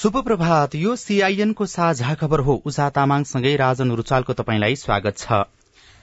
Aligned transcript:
शुभ 0.00 0.16
प्रभात 0.24 0.74
यो 0.74 0.94
सीआईएनको 0.96 1.64
साझा 1.66 2.12
खबर 2.14 2.40
हो। 2.40 2.54
उषा 2.66 2.88
तामाङसँगै 2.90 3.54
राजन 3.56 3.90
रुचालको 3.92 4.32
तपाईँलाई 4.32 4.76
स्वागत 4.76 5.18
छ। 5.18 5.40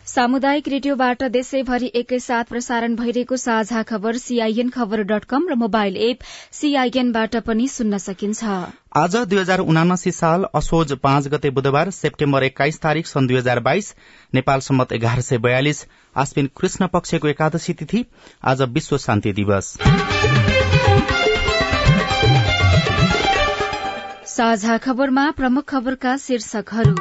सामुदायिक 0.07 0.67
रेडियोबाट 0.67 1.23
देशैभरि 1.31 1.89
एकैसाथ 1.95 2.43
प्रसारण 2.43 2.95
भइरहेको 2.95 3.37
साझा 3.37 3.81
खबर 3.83 4.17
सीआईएन 4.17 4.69
खबर 4.69 5.03
डट 5.03 5.25
कम 5.25 5.47
र 5.49 5.55
मोबाइल 5.55 5.97
एप 6.03 6.29
सीआईएनबाट 6.51 7.35
पनि 7.47 7.67
सुन्न 7.69 7.97
सकिन्छ। 7.97 8.43
आज 8.97 9.15
दुई 9.25 9.39
हजार 9.39 9.65
उनासी 9.65 10.11
साल 10.11 10.45
असोज 10.55 10.93
पाँच 11.01 11.27
गते 11.27 11.49
बुधबार 11.57 11.91
सेप्टेम्बर 11.97 12.43
एक्काइस 12.43 12.79
तारीक 12.79 13.07
सन् 13.07 13.27
दुई 13.27 13.37
हजार 13.37 13.59
बाइस 13.65 13.93
नेपाल 14.33 14.59
सम्मत 14.69 14.93
एघार 14.93 15.21
सय 15.23 15.37
बयालिस 15.41 15.85
आश्विन 16.15 16.49
कृष्ण 16.57 16.87
पक्षको 16.93 17.27
एकादशी 17.27 17.73
तिथि 17.75 18.05
आज 18.45 18.61
विश्व 18.71 18.97
शान्ति 18.99 19.33
दिवस। 19.33 19.77
साझा 24.37 24.77
खबरमा 24.77 25.29
प्रमुख 25.31 25.63
खबरका 25.67 26.15
शीर्षकहरू। 26.17 26.95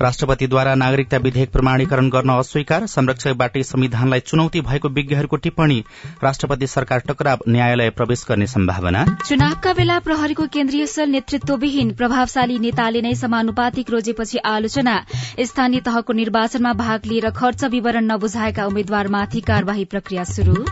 राष्ट्रपतिद्वारा 0.00 0.74
नागरिकता 0.74 1.16
विधेयक 1.16 1.50
प्रमाणीकरण 1.52 2.08
गर्न 2.10 2.30
अस्वीकार 2.30 2.86
संरक्षकबाट 2.86 3.58
संविधानलाई 3.58 4.20
चुनौती 4.20 4.60
भएको 4.60 4.88
विज्ञहरूको 4.88 5.36
टिप्पणी 5.36 5.78
राष्ट्रपति 6.24 6.66
सरकार 6.66 7.02
टकराव 7.08 7.44
न्यायालय 7.48 7.90
प्रवेश 7.90 8.24
गर्ने 8.28 8.46
सम्भावना। 8.46 9.04
चुनावका 9.28 9.72
बेला 9.72 9.98
प्रहरीको 9.98 10.46
केन्द्रीय 10.46 10.86
सेल 10.86 11.10
नेतृत्वविहीन 11.10 11.92
प्रभावशाली 11.94 12.58
नेताले 12.58 13.02
नै 13.02 13.14
समानुपातिक 13.14 13.90
रोजेपछि 13.90 14.38
आलोचना। 14.46 14.96
स्थानीय 15.44 15.80
तहको 15.80 16.12
निर्वाचनमा 16.12 16.72
भाग 16.72 17.06
लिएर 17.06 17.30
खर्च 17.30 17.64
विवरण 17.70 18.10
नबुझाएका 18.12 18.66
उम्मेद्वारमाथि 18.66 19.40
कार्यवाही 19.40 19.84
प्रक्रिया 19.84 20.24
शुरू 20.34 20.64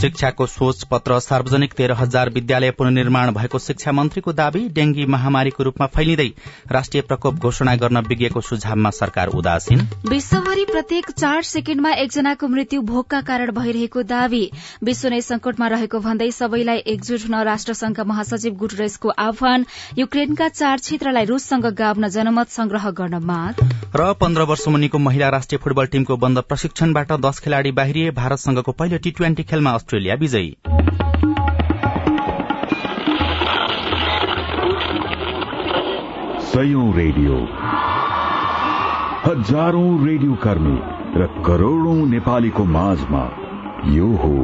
शिक्षाको 0.00 0.44
सोच 0.46 0.82
पत्र 0.90 1.18
सार्वजनिक 1.20 1.72
तेह्र 1.72 1.92
हजार 1.92 2.28
विद्यालय 2.30 2.70
पुननिर्माण 2.70 3.30
भएको 3.30 3.58
शिक्षा 3.58 3.92
मन्त्रीको 3.92 4.32
दावी 4.32 4.60
डेंगी 4.68 5.04
महामारीको 5.06 5.64
रूपमा 5.64 5.86
फैलिँदै 5.86 6.26
राष्ट्रिय 6.72 7.02
प्रकोप 7.02 7.34
घोषणा 7.38 7.74
गर्न 7.76 7.98
विज्ञको 8.08 8.40
सुझावमा 8.40 8.90
सरकार 8.90 9.28
उदासीन। 9.40 9.80
विश्वभरि 10.08 10.64
प्रत्येक 10.64 11.10
चार 11.10 11.42
सेकेण्डमा 11.42 11.90
एकजनाको 11.94 12.48
मृत्यु 12.48 12.80
भोकका 12.82 13.20
कारण 13.22 13.50
भइरहेको 13.52 14.02
दावी। 14.04 14.42
विश्व 14.84 15.08
नै 15.08 15.20
संकटमा 15.20 15.68
रहेको 15.68 16.00
भन्दै 16.00 16.30
सबैलाई 16.30 16.82
एकजुट 16.86 17.20
हुन 17.20 17.42
राष्ट्रसंघका 17.50 18.04
महासचिव 18.04 18.54
गुटरेसको 18.54 19.08
आह्वान। 19.18 19.66
युक्रेनका 19.98 20.48
चार 20.54 20.76
क्षेत्रलाई 20.78 21.24
रूससँग 21.24 21.66
गाभ्न 21.74 22.08
जनमत 22.08 22.48
संग्रह 22.50 22.90
गर्न 23.02 23.22
माग। 23.24 23.62
र 23.96 24.12
पन्ध्र 24.16 24.42
वर्ष 24.48 24.66
मुनिको 24.68 24.98
महिला 25.00 25.28
राष्ट्रिय 25.28 25.58
फुटबल 25.58 25.86
टीमको 25.92 26.16
बन्द 26.16 26.38
प्रशिक्षणबाट 26.48 27.12
दश 27.20 27.38
खेलाड़ी 27.44 27.72
बाहिरिए 27.74 28.10
भारतसँगको 28.16 28.72
पहिलो 28.72 28.98
टी 28.98 29.10
ट्वेन्टी 29.10 29.42
खेलमा 29.42 29.70
अस्ट्रेलिया 29.90 30.14
विजयी 30.14 30.50
सयौं 36.50 36.84
रेडियो। 36.96 37.38
हजारौं 39.24 39.90
रेडियो 40.06 40.34
कर्मी 40.44 40.76
र 41.16 41.26
करोड़ौं 41.46 41.96
नेपालीको 42.06 42.64
माझमा 42.76 43.24
यो 43.96 44.12
हो 44.22 44.34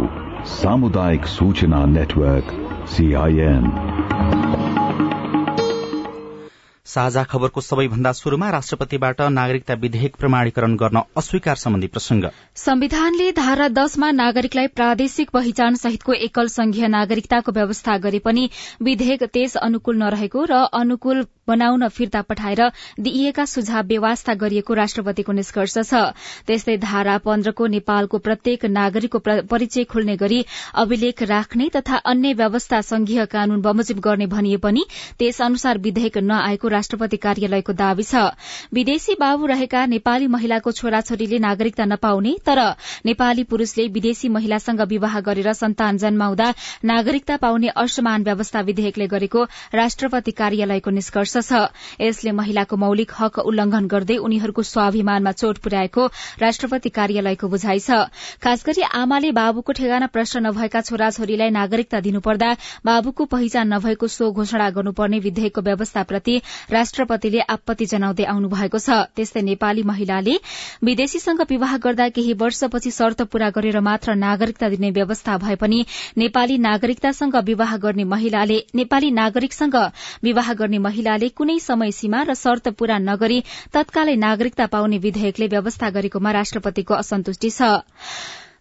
सामुदायिक 0.55 1.27
सूचना 1.37 1.85
नेटवर्क 1.95 2.53
सीआईएन 2.89 3.71
साझा 6.87 7.23
खबरको 7.25 7.61
सबैभन्दा 7.61 8.13
शुरूमा 8.13 8.51
राष्ट्रपतिबाट 8.51 9.21
नागरिकता 9.31 9.75
विधेयक 9.75 10.17
प्रमाणीकरण 10.17 10.77
गर्न 10.77 11.01
अस्वीकार 11.17 11.57
सम्बन्धी 11.57 11.87
प्रसंग। 11.87 12.25
संविधानले 12.57 13.31
धारा 13.33 13.69
दशमा 13.69 14.11
नागरिकलाई 14.11 14.67
प्रादेशिक 14.75 15.31
पहिचान 15.31 15.75
सहितको 15.77 16.13
एकल 16.21 16.47
संघीय 16.49 16.89
नागरिकताको 16.89 17.53
व्यवस्था 17.53 17.97
गरे 17.99 18.19
पनि 18.19 18.49
विधेयक 18.83 19.25
त्यस 19.33 19.57
अनुकूल 19.63 19.99
नरहेको 19.99 20.45
र 20.45 20.63
अनुकूल 20.75 21.23
बनाउन 21.49 21.89
फिर्ता 21.89 22.21
पठाएर 22.23 22.61
दिइएका 23.01 23.45
सुझाव 23.47 23.87
व्यवस्था 23.87 24.35
गरिएको 24.35 24.75
राष्ट्रपतिको 24.75 25.33
निष्कर्ष 25.33 25.79
छ। 25.81 25.95
त्यस्तै 26.47 26.77
धारा 26.79 27.17
पन्ध्रको 27.19 27.67
नेपालको 27.67 28.19
प्रत्येक 28.19 28.65
नागरिकको 28.67 29.19
परिचय 29.47 29.85
खुल्ने 29.85 30.17
गरी 30.17 30.45
अभिलेख 30.77 31.23
राख्ने 31.25 31.69
तथा 31.77 31.97
अन्य 32.07 32.33
व्यवस्था 32.35 32.81
संघीय 32.83 33.25
कानून 33.27 33.61
बमोजिम 33.63 34.01
गर्ने 34.01 34.27
भनिए 34.27 34.57
पनि 34.59 34.85
त्यस 35.19 35.41
अनुसार 35.43 35.79
विधेयक 35.79 36.19
नआएको 36.21 36.69
राष्ट्रपति 36.69 37.17
कार्यालयको 37.19 37.73
दावी 37.75 38.03
छ। 38.03 38.25
विदेशी 38.75 39.15
बाबु 39.21 39.47
रहेका 39.47 39.85
नेपाली 39.87 40.27
महिलाको 40.27 40.73
छोराछोरीले 40.73 41.39
नागरिकता 41.39 41.85
नपाउने 41.85 42.35
तर 42.47 42.63
नेपाली 43.07 43.45
पुरूषले 43.45 43.87
विदेशी 43.89 44.29
महिलासँग 44.29 44.81
विवाह 44.89 45.21
गरेर 45.21 45.53
सन्तान 45.55 45.97
जन्माउँदा 45.99 46.53
नागरिकता 46.85 47.37
पाउने 47.37 47.69
असमान 47.77 48.23
व्यवस्था 48.25 48.61
विधेयकले 48.63 49.07
गरेको 49.07 49.45
राष्ट्रपति 49.75 50.31
कार्यालयको 50.33 50.91
निष्कर्ष 50.91 51.36
छ 51.41 51.69
यसले 52.01 52.33
महिलाको 52.33 52.77
मौलिक 52.77 53.13
हक 53.19 53.39
उल्लंघन 53.41 53.87
गर्दै 53.87 54.17
उनीहरूको 54.19 54.63
स्वाभिमानमा 54.63 55.33
चोट 55.33 55.59
पुर्याएको 55.59 56.07
राष्ट्रपति 56.41 56.89
कार्यालयको 56.99 57.49
बुझाइ 57.49 57.81
छ। 57.81 57.91
खास 58.43 58.65
गरी 58.67 58.83
आमाले 58.95 59.31
बाबुको 59.33 59.73
ठेगाना 59.73 60.07
प्रश्न 60.09 60.47
नभएका 60.47 60.81
छोराछोरीलाई 60.81 61.51
नागरिकता 61.51 62.01
दिनुपर्दा 62.01 62.51
बाबुको 62.87 63.25
पहिचान 63.27 63.75
नभएको 63.75 64.09
सो 64.09 64.31
घोषणा 64.33 64.69
गर्नुपर्ने 64.71 65.19
विधेयकको 65.21 65.61
व्यवस्थाप्रति 65.63 66.41
राष्ट्रपतिले 66.71 67.41
आपत्ति 67.49 67.87
जनाउँदै 67.87 68.25
आउनु 68.27 68.49
भएको 68.49 68.79
छ। 68.79 68.91
त्यस्तै 69.17 69.43
नेपाली 69.43 69.83
महिलाले 69.83 70.35
विदेशीसँग 70.85 71.41
विवाह 71.51 71.77
गर्दा 71.79 72.09
केही 72.11 72.33
वर्षपछि 72.37 72.91
शर्त 72.91 73.23
पूरा 73.33 73.51
गरेर 73.51 73.81
मात्र 73.81 74.15
नागरिकता 74.17 74.69
दिने 74.69 74.91
व्यवस्था 74.91 75.37
भए 75.39 75.55
पनि 75.57 75.85
नेपाली 76.17 76.59
नागरिकतासँग 76.59 77.37
विवाह 77.45 77.77
गर्ने 77.77 78.05
महिलाले 78.05 78.59
नेपाली 78.75 79.11
नागरिकसँग 79.11 79.77
विवाह 80.23 80.53
गर्ने 80.55 80.79
महिलाले 80.79 81.26
कुनै 81.29 81.59
समय 81.59 81.91
सीमा 81.91 82.23
र 82.23 82.35
शर्त 82.35 82.69
पूरा 82.79 82.99
नगरी 82.99 83.43
तत्कालै 83.73 84.17
नागरिकता 84.17 84.67
पाउने 84.67 84.99
विधेयकले 84.99 85.47
व्यवस्था 85.47 85.91
गरेकोमा 85.91 86.31
राष्ट्रपतिको 86.33 86.95
असन्तुष्टि 86.95 87.51
छ। 87.51 87.63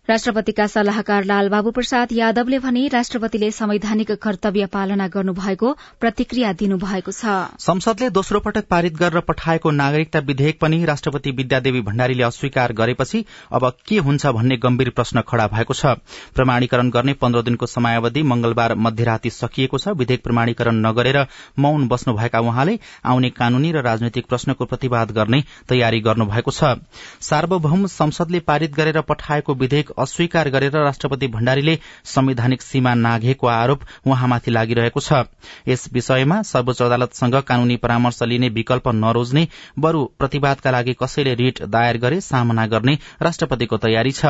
राष्ट्रपतिका 0.10 0.66
सल्लाहकार 0.68 1.24
लालबाबु 1.26 1.72
प्रसाद 1.72 2.12
यादवले 2.14 2.58
भने 2.60 2.82
राष्ट्रपतिले 2.88 3.50
संवैधानिक 3.52 4.12
कर्तव्य 4.22 4.66
पालना 4.74 5.08
गर्नुभएको 5.08 5.72
प्रतिक्रिया 6.02 6.52
दिनुभएको 6.54 7.12
छ। 7.12 7.34
संसदले 7.60 8.10
दोस्रो 8.10 8.40
पटक 8.40 8.68
पारित 8.70 8.94
गरेर 8.96 9.20
पठाएको 9.22 9.72
नागरिकता 9.72 10.20
विधेयक 10.28 10.60
पनि 10.62 10.84
राष्ट्रपति 10.86 11.32
विद्यादेवी 11.32 11.82
भण्डारीले 11.82 12.24
अस्वीकार 12.24 12.74
गरेपछि 12.74 13.24
अब 13.52 13.66
के 13.88 13.98
हुन्छ 14.00 14.26
भन्ने 14.28 14.58
गम्भीर 14.58 14.90
प्रश्न 14.92 15.22
खड़ा 15.28 15.48
भएको 15.48 15.74
छ। 15.74 15.96
प्रमाणीकरण 16.36 16.90
गर्ने 16.92 17.14
पन्ध्र 17.16 17.42
दिनको 17.42 17.66
समयावधि 17.68 18.24
मंगलबार 18.26 18.76
मध्यराती 18.78 19.30
सकिएको 19.32 19.78
छ। 19.78 19.98
विधेयक 19.98 20.24
प्रमाणीकरण 20.24 20.86
नगरेर 20.86 21.20
मौन 21.60 21.88
बस्नुभएका 21.88 22.40
उहाँले 22.42 22.78
आउने 23.06 23.30
कानूनी 23.32 23.72
र 23.72 23.82
राजनैतिक 23.82 24.30
प्रश्नको 24.30 24.66
प्रतिवाद 24.66 25.18
गर्ने 25.18 25.42
तयारी 25.66 26.00
गर्नुभएको 26.04 26.52
छ। 26.52 26.78
सार्वभौम 27.24 27.86
संसदले 27.98 28.46
पारित 28.46 28.76
गरेर 28.76 29.02
पठाएको 29.10 29.54
विधेयक 29.56 29.94
अस्वीकार 29.98 30.50
गरेर 30.50 30.72
राष्ट्रपति 30.76 31.28
भण्डारीले 31.28 31.78
संवैधानिक 32.06 32.62
सीमा 32.62 32.94
नाघेको 32.96 33.48
आरोप 33.48 33.82
उहाँमाथि 34.08 34.52
लागिरहेको 34.52 35.00
छ। 35.00 35.24
यस 35.68 35.88
विषयमा 35.94 36.42
सर्वोच्च 36.44 36.82
अदालतसँग 36.82 37.36
कानूनी 37.44 37.76
परामर्श 37.78 38.22
लिने 38.24 38.50
विकल्प 38.52 38.88
नरोज्ने 38.96 39.48
बरू 39.80 40.04
प्रतिवादका 40.20 40.72
लागि 40.72 40.94
कसैले 40.94 41.34
रिट 41.36 41.62
दायर 41.68 41.98
गरे 41.98 42.22
सामना 42.22 42.66
गर्ने 42.68 42.98
राष्ट्रपतिको 43.22 43.78
तयारी 43.78 44.12
छ। 44.12 44.26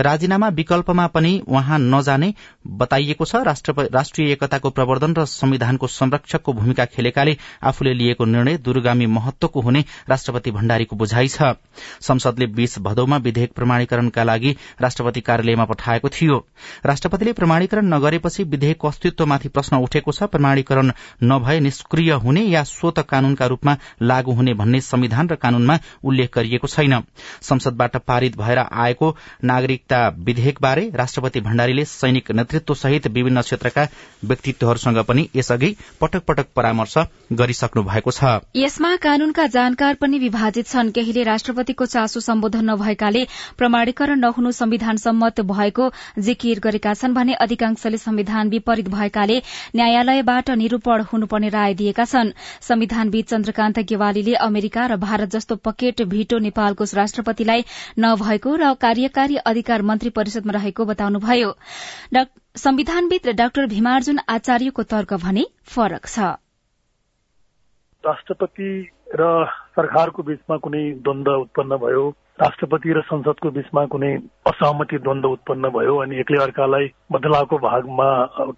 राजीनामा 0.00 0.48
विकल्पमा 0.54 1.06
पनि 1.08 1.32
उहाँ 1.48 1.78
नजाने 1.80 2.32
बताइएको 2.78 3.24
छ। 3.24 3.42
राष्ट्रिय 3.92 4.32
एकताको 4.32 4.70
प्रवर्धन 4.70 5.14
र 5.14 5.24
संविधानको 5.26 5.86
संरक्षकको 5.88 6.52
भूमिका 6.52 6.84
खेलेकाले 6.86 7.36
आफूले 7.62 7.92
लिएको 7.94 8.24
निर्णय 8.24 8.56
दूरगामी 8.58 9.06
महत्वको 9.08 9.60
हुने 9.60 9.84
राष्ट्रपति 10.08 10.50
भण्डारीको 10.50 10.96
बुझाइ 10.96 11.28
छ। 11.28 11.54
संसदले 12.00 12.46
बीस 12.48 12.78
भदौमा 12.78 13.16
विधेयक 13.18 13.52
प्रमाणीकरणका 13.52 14.22
लागि 14.24 14.56
राष्ट्रपति 14.94 15.20
कार्यालयमा 15.20 15.64
पठाएको 15.64 16.08
थियो। 16.08 16.36
राष्ट्रपतिले 16.86 17.32
प्रमाणीकरण 17.32 17.86
नगरेपछि 17.86 18.42
विधेयकको 18.44 18.88
अस्तित्वमाथि 18.88 19.48
प्रश्न 19.48 19.76
उठेको 19.76 20.12
छ। 20.12 20.22
प्रमाणीकरण 20.24 20.92
नभए 21.22 21.58
निष्क्रिय 21.60 22.10
हुने 22.14 22.42
या 22.42 22.62
स्वत 22.64 22.98
कानूनका 23.10 23.46
रूपमा 23.46 23.76
लागू 24.02 24.32
हुने 24.32 24.54
भन्ने 24.54 24.80
संविधान 24.80 25.28
र 25.28 25.34
कानूनमा 25.34 25.78
उल्लेख 26.04 26.30
गरिएको 26.34 26.66
छैन। 26.68 26.94
संसदबाट 27.42 27.96
पारित 28.06 28.36
भएर 28.38 28.58
आएको 28.58 29.10
नागरिकता 29.44 29.98
विधेयकबारे 30.20 30.90
राष्ट्रपति 30.94 31.40
भण्डारीले 31.40 31.84
सैनिक 31.86 32.30
नेतृत्व 32.32 32.74
सहित 32.76 33.06
विभिन्न 33.08 33.42
क्षेत्रका 33.42 33.88
व्यक्तित्वहरूसँग 34.24 35.02
पनि 35.04 35.28
यसअघि 35.36 35.74
पटक 36.00 36.22
पटक 36.22 36.54
परामर्श 36.56 36.94
गरिसक्नु 37.32 37.82
भएको 37.82 38.10
छ। 38.10 38.38
यसमा 38.56 38.94
कानूनका 39.02 39.46
जानकार 39.48 39.94
पनि 39.96 40.18
विभाजित 40.18 40.66
छन्। 40.68 40.90
केहीले 40.94 41.22
राष्ट्रपतिको 41.24 41.86
चासो 41.88 42.20
सम्बोधन 42.20 42.70
नभएकाले 42.70 43.26
प्रमाणीकरण 43.58 44.18
नहुनु 44.20 44.50
संविधान 44.52 44.82
सम्मत 44.96 45.40
भएको 45.42 45.90
जिकिर 46.20 46.60
गरेका 46.60 46.94
छन् 46.94 47.14
भने 47.14 47.34
अधिकांशले 47.44 47.98
संविधान 47.98 48.48
विपरीत 48.48 48.88
भएकाले 48.88 49.38
न्यायालयबाट 49.76 50.50
निरूपण 50.52 51.02
हुनुपर्ने 51.12 51.48
राय 51.48 51.74
दिएका 51.74 52.04
छन्। 52.04 52.32
संविधानविद 52.62 53.24
चन्द्रकान्त 53.26 53.78
गेवालीले 53.88 54.34
अमेरिका 54.42 54.86
र 54.86 54.96
भारत 54.96 55.28
जस्तो 55.30 55.56
पकेट 55.64 56.02
भिटो 56.08 56.38
नेपालको 56.38 56.84
राष्ट्रपतिलाई 56.94 57.64
नभएको 57.98 58.56
र 58.56 58.72
कार्यकारी 58.80 59.36
अधिकार 59.44 59.82
मन्त्री 59.82 60.10
परिषदमा 60.10 60.52
रहेको 60.52 60.84
बताउनुभयो। 60.84 61.50
संविधानविद 62.56 63.28
डाक्टर 63.34 63.66
भीमार्जुन 63.66 64.18
आचार्यको 64.28 64.82
तर्क 64.82 65.14
भने 65.22 65.44
फरक 65.66 66.06
छ। 66.06 66.18
राष्ट्रपति 68.04 68.70
र 69.14 69.26
सरकारको 69.74 70.22
बीचमा 70.22 70.56
कुनै 70.56 70.82
द्वन्द 71.00 71.28
उत्पन्न 71.28 71.76
भयो। 71.76 72.04
राष्ट्रपति 72.38 72.92
र 72.92 73.00
संसदको 73.06 73.50
बीचमा 73.50 73.84
कुनै 73.86 74.10
असहमति 74.50 74.98
द्वन्द 74.98 75.24
उत्पन्न 75.24 75.68
भयो 75.70 75.94
अनि 76.02 76.18
एक्लै 76.20 76.42
अर्कालाई 76.42 76.86
बदलावको 77.12 77.58
भागमा 77.58 78.08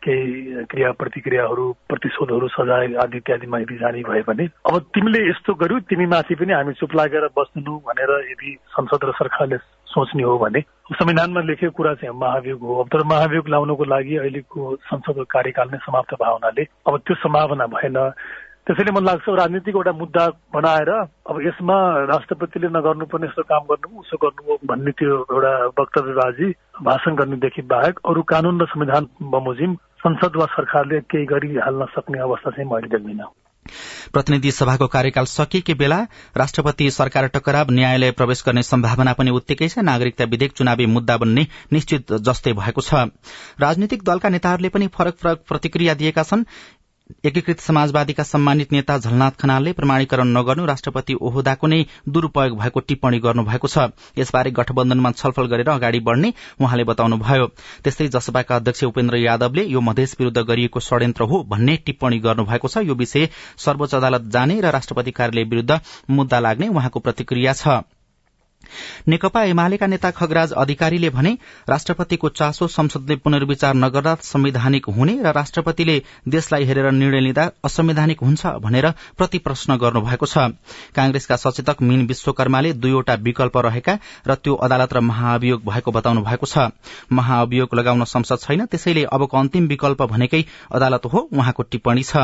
केही 0.00 0.64
क्रिया 0.64 0.93
प्रतिक्रियाहरू 0.96 1.67
प्रतिशोधहरू 1.88 2.49
सजाय 2.56 2.94
आदि 3.05 3.17
इत्यादिमा 3.17 3.58
यदि 3.58 3.76
जाने 3.76 4.02
भए 4.08 4.23
भने 4.28 4.46
अब 4.64 4.78
तिमीले 4.96 5.20
यस्तो 5.28 5.55
गर्यौ 5.61 5.81
तिमी 5.93 6.06
माथि 6.08 6.34
पनि 6.40 6.52
हामी 6.52 6.73
चुप 6.81 6.96
लागेर 6.96 7.28
बस्दैनौ 7.37 7.76
भनेर 7.84 8.12
यदि 8.32 8.56
संसद 8.78 9.05
र 9.05 9.12
सरकारले 9.20 9.58
सोच्ने 9.93 10.22
हो 10.25 10.38
भने 10.38 10.61
संविधानमा 10.96 11.40
लेखेको 11.44 11.76
कुरा 11.76 11.94
चाहिँ 12.00 12.17
महाभियोग 12.17 12.61
हो। 12.61 12.81
अब 12.81 12.88
तर 12.93 13.05
महाभियोग 13.12 13.49
लाउनको 13.49 13.84
लागि 13.84 14.17
अहिलेको 14.17 14.75
संसदको 14.88 15.25
कार्यकाल 15.37 15.69
नै 15.72 15.79
समाप्त 15.84 16.14
भयो 16.17 16.32
हुनाले 16.32 16.64
अब 16.88 16.99
त्यो 17.05 17.14
सम्भावना 17.22 17.67
भएन। 17.76 17.96
त्यसैले 18.66 18.90
मलाई 18.90 19.06
लाग्छ 19.06 19.34
राजनीतिको 19.38 19.78
एउटा 19.78 19.92
मुद्दा 19.94 20.22
बनाएर 20.54 20.90
अब 20.90 21.36
यसमा 21.40 21.76
राष्ट्रपतिले 22.10 22.68
नगर्नुपर्ने 22.68 23.26
यस्तो 23.26 23.42
काम 23.52 23.62
गर्नु 23.70 24.00
उसो 24.02 24.16
गर्नु 24.24 24.58
भन्ने 24.66 24.90
त्यो 24.98 25.20
एउटा 25.22 25.54
वक्तव्यबाजी 25.78 26.50
भाषण 26.82 27.14
गर्नेदेखि 27.14 27.62
बाहेक 27.70 28.02
अरू 28.04 28.22
कानून 28.26 28.60
र 28.60 28.66
संविधान 28.66 29.08
बमोजिम 29.22 29.78
संसद 30.02 30.42
वा 30.42 30.50
सरकारले 30.58 31.00
केही 31.06 31.30
गरिहाल्न 31.30 31.92
सक्ने 31.94 32.18
अवस्था 32.26 32.50
चाहिँ 32.50 32.70
मैले 32.70 32.88
देख्दिनँ। 32.90 33.34
प्रतिनिधि 34.12 34.50
सभाको 34.50 34.86
कार्यकाल 34.86 35.24
सकिएकै 35.24 35.74
बेला 35.74 35.96
राष्ट्रपति 36.36 36.90
सरकार 36.90 37.26
टकराव 37.26 37.70
न्यायालय 37.70 38.10
प्रवेश 38.10 38.42
गर्ने 38.46 38.62
सम्भावना 38.62 39.12
पनि 39.12 39.30
उत्तिकै 39.30 39.69
छ 39.69 39.82
नागरिकता 39.82 40.24
विधेयक 40.24 40.52
चुनावी 40.52 40.86
मुद्दा 40.86 41.16
बन्ने 41.16 41.46
निश्चित 41.72 42.12
जस्तै 42.28 42.52
भएको 42.52 42.80
छ। 42.80 43.10
राजनीतिक 43.60 44.02
दलका 44.02 44.28
नेताहरूले 44.28 44.69
पनि 44.69 44.86
फरक 44.86 45.19
फरक 45.19 45.42
प्रतिक्रिया 45.48 45.94
दिएका 45.94 46.22
छन्। 46.22 46.46
एकीकृत 47.25 47.61
समाजवादीका 47.61 48.23
सम्मानित 48.23 48.73
नेता 48.73 48.97
झलनाथ 48.99 49.31
खनालले 49.41 49.73
प्रमाणीकरण 49.73 50.29
नगर्नु 50.29 50.64
राष्ट्रपति 50.67 51.14
ओहदाको 51.20 51.67
नै 51.67 51.79
दुरूपयोग 52.08 52.58
भएको 52.58 52.81
टिप्पणी 52.81 53.19
गर्नुभएको 53.19 53.69
छ। 53.69 53.87
यसबारे 54.19 54.50
गठबन्धनमा 54.50 55.11
छलफल 55.12 55.47
गरेर 55.47 55.70
अगाडि 55.70 56.00
बढ़ने 56.00 56.32
उहाँले 56.61 56.85
बताउनुभयो। 56.85 57.47
त्यस्तै 57.85 58.08
जसपाका 58.08 58.56
अध्यक्ष 58.56 58.85
उपेन्द्र 58.85 59.17
यादवले 59.17 59.64
यो 59.67 59.81
मधेस 59.81 60.17
विरूद्ध 60.20 60.38
गरिएको 60.43 60.81
षड्यन्त्र 60.82 61.25
हो 61.25 61.43
भन्ने 61.47 61.76
टिप्पणी 61.87 62.19
गर्नुभएको 62.20 62.69
छ। 62.69 62.82
यो 62.82 62.94
विषय 62.94 63.29
सर्वोच्च 63.56 63.94
अदालत 63.94 64.31
जाने 64.31 64.61
र 64.61 64.70
राष्ट्रपति 64.73 65.11
कार्यालय 65.11 65.50
विरूद्ध 65.50 65.81
मुद्दा 66.11 66.41
लाग्ने 66.41 66.69
उहाँको 66.69 67.00
प्रतिक्रिया 67.00 67.53
छ। 67.53 67.82
नेकपा 69.08 69.42
एमालेका 69.44 69.86
नेता 69.86 70.10
खगराज 70.12 70.52
अधिकारीले 70.54 71.10
भने 71.10 71.32
राष्ट्रपतिको 71.68 72.28
चासो 72.30 72.66
संसदले 72.68 73.16
पुनर्विचार 73.16 73.74
नगर्दा 73.76 74.14
संवैधानिक 74.22 74.86
हुने 74.88 75.14
र 75.22 75.32
राष्ट्रपतिले 75.32 76.00
देशलाई 76.28 76.64
हेरेर 76.64 76.90
निर्णय 76.92 77.20
लिँदा 77.20 77.50
असंवैधानिक 77.64 78.20
हुन्छ 78.20 78.46
भनेर 78.62 78.90
प्रति 79.18 79.38
प्रश्न 79.38 79.76
गर्नुभएको 79.76 80.26
छ। 80.26 80.38
कांग्रेसका 80.96 81.36
सचेतक 81.36 81.82
मीन 81.82 82.06
विश्वकर्माले 82.06 82.72
दुईवटा 82.74 83.14
विकल्प 83.22 83.56
रहेका 83.66 83.98
र 84.28 84.34
त्यो 84.36 84.54
अदालत 84.56 84.92
र 84.92 85.00
महाअभियोग 85.02 85.62
भएको 85.64 85.91
बताउनु 85.93 86.22
भएको 86.22 86.46
छ। 86.46 86.70
महाअभियोग 87.12 87.74
लगाउन 87.74 88.05
संसद 88.06 88.38
छैन 88.41 88.64
त्यसैले 88.67 89.05
अबको 89.06 89.38
अन्तिम 89.38 89.67
विकल्प 89.67 90.02
भनेकै 90.05 90.44
अदालत 90.72 91.06
हो 91.06 91.29
उहाँको 91.32 91.62
टिप्पणी 91.64 92.02
छ। 92.02 92.17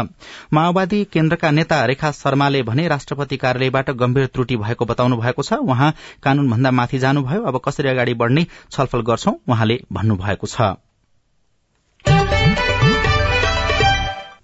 माओवादी 0.53 1.05
केन्द्रका 1.13 1.51
नेता 1.51 1.85
रेखा 1.87 2.11
शर्माले 2.13 2.63
भने 2.63 2.89
राष्ट्रपति 2.89 3.37
कार्यालयबाट 3.37 3.91
गम्भीर 3.93 4.27
त्रुटि 4.27 4.57
भएको 4.57 4.85
बताउनु 4.85 5.17
भएको 5.17 5.43
छ। 5.43 5.53
उहाँ 5.55 5.93
कानून 6.33 6.49
भन्दा 6.51 6.71
माथि 6.71 6.99
जानुभयो। 6.99 7.43
अब 7.45 7.61
कसरी 7.65 7.89
अगाडि 7.89 8.15
बढ़ने 8.15 8.47
छलफल 8.71 9.01
गर्छौं? 9.03 9.35
उहाँले 9.49 9.81
भन्नुभएको 9.93 10.47
छ। 10.47 10.73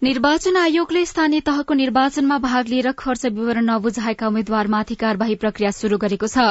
निर्वाचन 0.03 0.57
आयोगले 0.57 1.05
स्थानीय 1.07 1.41
तहको 1.41 1.75
निर्वाचनमा 1.75 2.37
भाग 2.39 2.67
लिएर 2.69 2.91
खर्च 2.99 3.25
विवरण 3.27 3.65
नबुझाएका 3.67 4.27
उम्मेद्वारमाथि 4.29 4.95
कार्यवाही 4.95 5.35
प्रक्रिया 5.35 5.71
शुरू 5.71 5.97
गरेको 5.99 6.27
छ। 6.29 6.45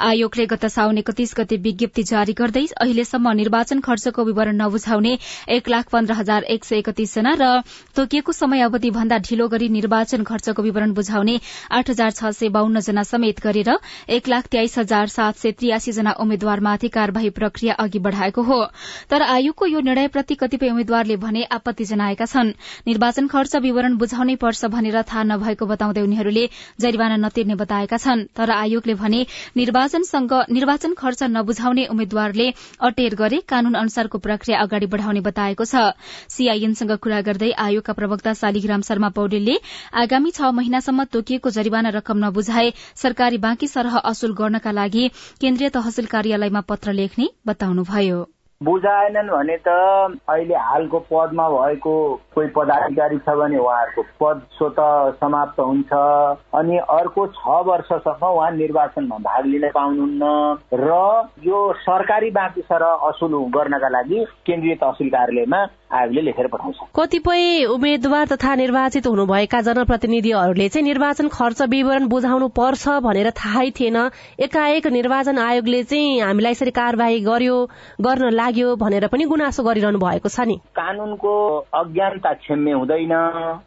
आयोगले 0.00 0.46
गत 0.46 0.66
साउन 0.70 0.98
एकतीस 0.98 1.34
गते 1.36 1.56
विज्ञप्ति 1.58 2.02
जारी 2.02 2.32
गर्दै 2.32 2.62
अहिलेसम्म 2.78 3.32
निर्वाचन 3.34 3.80
खर्चको 3.82 4.24
विवरण 4.24 4.56
नबुझाउने 4.56 5.16
एक 5.50 5.68
लाख 5.68 5.88
पन्ध्र 5.90 6.14
हजार 6.14 6.42
एक 6.54 6.64
सय 6.64 6.78
एकतीस 6.78 7.14
जना 7.14 7.32
र 7.34 7.48
तोकिएको 7.96 8.32
समय 8.32 8.62
अवधि 8.62 8.90
भन्दा 8.92 9.18
ढिलो 9.26 9.48
गरी 9.48 9.68
निर्वाचन 9.70 10.22
खर्चको 10.22 10.62
विवरण 10.62 10.92
बुझाउने 10.94 11.36
आठ 11.72 11.90
हजार 11.90 12.10
छ 12.12 12.30
सय 12.32 12.54
बाहन्न 12.54 12.80
जना 12.82 13.02
समेत 13.02 13.42
गरेर 13.42 13.72
एक 14.12 14.28
लाख 14.28 14.46
तेइस 14.54 14.78
हजार 14.78 15.08
सात 15.08 15.42
सय 15.42 15.56
त्रियासी 15.58 15.96
जना 15.98 16.14
उम्मेद्वारमाथि 16.20 16.92
कार्यवाही 17.00 17.34
प्रक्रिया 17.34 17.74
अघि 17.82 17.98
बढ़ाएको 17.98 18.42
हो। 18.44 18.62
तर 19.10 19.28
आयोगको 19.30 19.66
यो 19.66 19.80
निर्णयप्रति 19.82 20.34
कतिपय 20.36 20.70
उम्मेद्वारले 20.70 21.16
भने 21.18 21.44
आपत्ति 21.50 21.90
जनाएका 21.92 22.24
छन्। 22.26 22.54
निर्वाचन 22.92 23.26
खर्च 23.32 23.56
विवरण 23.64 23.96
बुझाउनै 23.96 24.34
पर्छ 24.40 24.68
भनेर 24.72 25.00
थाहा 25.08 25.22
नभएको 25.24 25.66
बताउँदै 25.66 26.02
उनीहरूले 26.02 26.44
जरिवाना 26.80 27.16
नतिर्ने 27.18 27.54
बताएका 27.56 27.96
छन्। 27.96 28.24
तर 28.36 28.50
आयोगले 28.52 28.94
भने 28.94 29.20
निर्वाचन 29.56 30.92
खर्च 30.94 31.22
नबुझाउने 31.32 31.86
उम्मेद्वारले 31.88 32.48
अटेर 32.82 33.14
गरे 33.16 33.38
कानून 33.48 33.74
अनुसारको 33.80 34.18
प्रक्रिया 34.18 34.60
अगाडि 34.60 34.86
बढ़ाउने 34.92 35.22
बताएको 35.22 35.64
छ। 35.64 35.96
सीआईएनसँग 36.28 36.92
कुरा 37.00 37.20
गर्दै 37.22 37.50
आयोगका 37.58 37.92
प्रवक्ता 37.94 38.32
शालिग्राम 38.34 38.82
शर्मा 38.82 39.08
पौडेलले 39.16 39.56
आगामी 40.02 40.30
छ 40.32 40.52
महिनासम्म 40.52 41.08
तोकिएको 41.12 41.54
जरिवाना 41.56 41.96
रकम 41.96 42.24
नबुझाए 42.26 42.68
सरकारी 42.98 43.38
बाँकी 43.38 43.66
सरह 43.68 43.98
असुल 44.12 44.36
गर्नका 44.36 44.76
लागि 44.82 45.08
केन्द्रीय 45.40 45.74
तहसील 45.74 46.12
कार्यालयमा 46.12 46.66
पत्र 46.68 46.92
लेख्ने 46.92 47.32
बताउनुभयो। 47.46 48.22
बुझाएनन् 48.64 49.30
भने 49.30 49.56
त 49.66 49.68
अहिले 50.28 50.54
हालको 50.54 50.98
पदमा 51.10 51.48
भएको 51.48 51.94
कोही 52.34 52.48
पदाधिकारी 52.56 53.18
छ 53.18 53.34
भने 53.38 53.58
उहाँहरूको 53.58 54.02
पद 54.20 54.42
स्वत 54.58 54.76
समाप्त 55.20 55.60
हुन्छ। 55.60 55.92
अनि 56.54 56.78
अर्को 56.78 57.26
छ 57.26 57.60
वर्षसम्म 57.66 58.26
उहाँ 58.26 58.50
निर्वाचनमा 58.56 59.18
भाग 59.18 59.46
लिन 59.46 59.68
पाउनुहुन्न। 59.74 60.24
र 60.74 60.90
यो 61.44 61.58
सरकारी 61.82 62.30
बाँकी 62.30 62.60
सरह 62.62 63.06
असुल 63.08 63.34
गर्नका 63.56 63.88
लागि 63.88 64.24
केन्द्रीय 64.46 64.74
तहसिल 64.74 65.08
कार्यालयमा 65.08 65.64
आयोगले 65.92 66.20
लेखेर 66.22 66.46
पठाउँछ। 66.46 66.76
कतिपय 66.96 67.64
उम्मेद्वार 67.66 68.26
तथा 68.26 68.54
निर्वाचित 68.54 69.06
हुनुभएका 69.06 69.60
जनप्रतिनिधिहरूले 69.60 70.68
चाहिँ 70.68 70.84
निर्वाचन 70.84 71.28
खर्च 71.28 71.62
विवरण 71.68 72.06
बुझाउनु 72.08 72.48
पर्छ 72.48 72.88
भनेर 73.04 73.30
थाहै 73.32 73.70
थिएन। 73.70 73.96
एकाएक 74.40 74.86
निर्वाचन 74.88 75.38
आयोगले 75.38 75.82
चाहिँ 75.84 76.20
हामीलाई 76.20 76.52
यसरी 76.52 76.70
कार्यवाही 76.70 77.20
गर्यो 77.20 77.56
गर्न 78.00 78.30
लाग्यो 78.32 78.76
भनेर 78.76 79.06
पनि 79.12 79.24
गुनासो 79.24 79.62
गरिरहनु 79.62 79.98
भएको 79.98 80.28
छ 80.28 80.40
नि। 80.48 80.56
कानूनको 80.72 81.32
अज्ञानता 81.74 82.32
क्षम्य 82.32 82.72
हुँदैन। 82.72 83.14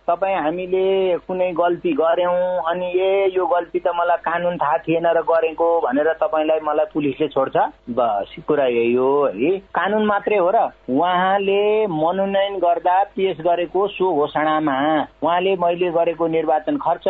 तपाईँ 0.10 0.36
हामीले 0.36 0.86
कुनै 1.28 1.52
गल्ती 1.54 1.92
गर्यौं 1.94 2.38
अनि 2.70 2.88
ए 3.00 3.12
यो 3.38 3.46
गल्ती 3.46 3.80
त 3.80 3.94
मलाई 3.96 4.18
कानून 4.26 4.58
थाहा 4.58 4.78
थिएन 4.86 5.08
र 5.08 5.22
गरेको 5.30 5.68
भनेर 5.86 6.12
तपाईँलाई 6.22 6.60
मलाई 6.64 6.92
पुलिसले 6.94 7.28
छोड्छ। 7.28 7.58
बस 7.94 8.36
कुरा 8.48 8.66
यही 8.68 8.94
हो 8.94 9.12
है। 9.36 9.58
कानून 9.76 10.06
मात्रै 10.06 10.38
हो 10.38 10.50
र 10.56 10.60
उहाँले 10.90 11.88
मनोनयन 12.16 12.58
गर्दा 12.58 13.04
पेश 13.16 13.38
गरेको 13.42 13.88
सो 13.88 14.12
घोषणामा 14.16 14.76
उहाँले 15.24 15.56
मैले 15.56 15.92
गरेको 15.92 16.28
निर्वाचन 16.28 16.78
खर्च 16.78 17.08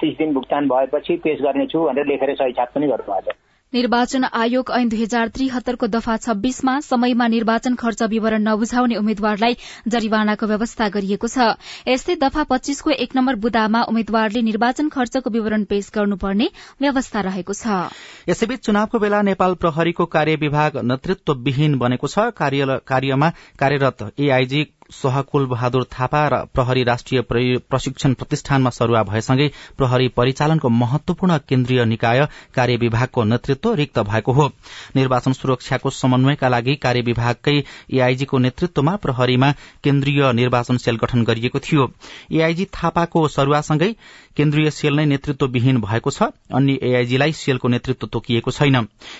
तिस 0.00 0.16
दिन 0.18 0.34
भुक्तान 0.34 0.68
भएपछि 0.68 1.16
पेश 1.24 1.42
गर्नेछु 1.42 1.86
भनेर 1.86 2.06
लेखेर 2.06 2.34
सही 2.34 2.52
छाप 2.52 2.74
पनि 2.74 2.86
गर्नुभएको 2.86 3.30
छ। 3.30 3.45
निर्वाचन 3.72 4.24
आयोग 4.24 4.70
ऐन 4.72 4.88
दुई 4.88 5.02
हजार 5.02 5.28
त्रिहत्तरको 5.28 5.86
दफा 5.88 6.16
छब्बीसमा 6.16 6.74
समयमा 6.80 7.26
निर्वाचन 7.28 7.74
खर्च 7.74 8.02
विवरण 8.02 8.42
नबुझाउने 8.42 8.96
उम्मेद्वारलाई 8.96 9.56
जरिवानाको 9.88 10.46
व्यवस्था 10.46 10.88
गरिएको 10.88 11.28
छ। 11.28 11.48
यस्तै 11.88 12.14
दफा 12.16 12.44
पच्चीसको 12.46 12.90
एक 12.96 13.16
नम्बर 13.16 13.36
बुदामा 13.42 13.82
उम्मेद्वारले 13.84 14.42
निर्वाचन 14.42 14.88
खर्चको 14.88 15.30
विवरण 15.30 15.64
पेश 15.66 15.90
गर्नुपर्ने 15.92 16.48
व्यवस्था 16.80 17.20
रहेको 17.28 17.52
छ। 17.52 17.90
यसैबीच 18.28 18.64
चुनावको 18.64 18.98
बेला 18.98 19.22
नेपाल 19.28 19.58
प्रहरीको 19.58 20.06
कार्य 20.14 20.36
विभाग 20.40 20.80
नेतृत्वविहीन 20.86 21.78
बनेको 21.78 22.06
छ। 22.06 22.30
कार्यमा 22.86 23.30
कार्यरत 23.58 24.10
एआईजी 24.14 24.62
सहकुल 24.92 25.46
बहादुर 25.46 25.84
थापा 25.92 26.26
र 26.28 26.44
प्रहरी 26.54 26.82
राष्ट्रिय 26.84 27.20
प्रशिक्षण 27.30 28.14
प्रतिष्ठानमा 28.14 28.70
सरूवा 28.70 29.02
भएसँगै 29.02 29.48
प्रहरी 29.78 30.08
परिचालनको 30.08 30.68
महत्वपूर्ण 30.68 31.38
केन्द्रीय 31.48 31.84
निकाय 31.84 32.26
कार्य 32.54 32.76
विभागको 32.76 33.24
नेतृत्व 33.24 33.72
रिक्त 33.74 33.98
भएको 34.00 34.32
हो। 34.32 34.50
निर्वाचन 34.96 35.32
सुरक्षाको 35.32 35.90
समन्वयका 35.90 36.48
लागि 36.48 36.74
कार्य 36.76 37.00
विभागकै 37.00 37.56
एआईजीको 37.92 38.38
नेतृत्वमा 38.38 38.96
प्रहरीमा 38.96 39.50
केन्द्रीय 39.84 40.32
निर्वाचन 40.32 40.76
सेल 40.76 40.96
गठन 40.96 41.24
गरिएको 41.24 41.58
थियो। 41.60 41.90
एआईजी 42.32 42.64
थापाको 42.74 43.26
सरूवासँगै 43.28 43.94
केन्द्रीय 44.36 44.70
सेल 44.70 44.96
नै 44.96 45.04
नेतृत्वविहीन 45.06 45.80
भएको 45.80 46.10
छ 46.10 46.28
अन्य 46.52 46.78
एआईजीलाई 46.82 47.32
सेलको 47.32 47.68
नेतृत्व 47.68 48.06
तोकिएको 48.06 48.50
छैन। 48.50 48.76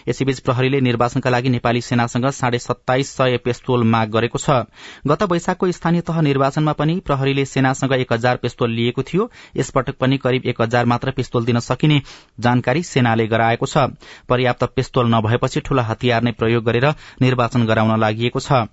यसैबीच 0.09 0.41
प्रहरीले 0.41 0.81
निर्वाचनका 0.81 1.31
लागि 1.31 1.49
नेपाली 1.49 1.81
सेनासँग 1.81 2.29
साढे 2.31 2.59
सत्ताइस 2.59 3.11
सय 3.17 3.37
पेस्तोल 3.45 3.85
माग 3.85 4.11
गरेको 4.11 4.39
छ। 4.39 4.65
गत 5.07 5.23
वैशाखको 5.23 5.73
स्थानीय 5.73 6.01
तह 6.01 6.21
निर्वाचनमा 6.21 6.73
पनि 6.73 7.01
प्रहरीले 7.07 7.45
सेनासँग 7.45 7.93
एक 7.93 8.13
हजार 8.13 8.37
पेस्तोल 8.37 8.71
लिएको 8.71 9.03
थियो। 9.03 9.31
यसपटक 9.57 9.97
पनि 10.01 10.19
करिब 10.19 10.47
एक 10.47 10.61
हजार 10.61 10.87
मात्र 10.87 11.11
पेस्तोल 11.11 11.45
दिन 11.45 11.59
सकिने 11.61 12.01
जानकारी 12.41 12.83
सेनाले 12.85 13.27
गराएको 13.27 13.67
छ। 13.67 13.91
पर्याप्त 14.29 14.65
पेस्तोल 14.77 15.15
नभएपछि 15.15 15.61
ठूला 15.61 15.83
हतियार 15.83 16.23
नै 16.23 16.33
प्रयोग 16.33 16.65
गरेर 16.65 16.95
निर्वाचन 17.23 17.67
गराउन 17.67 18.01
लागि 18.01 18.31
छ। 18.39 18.67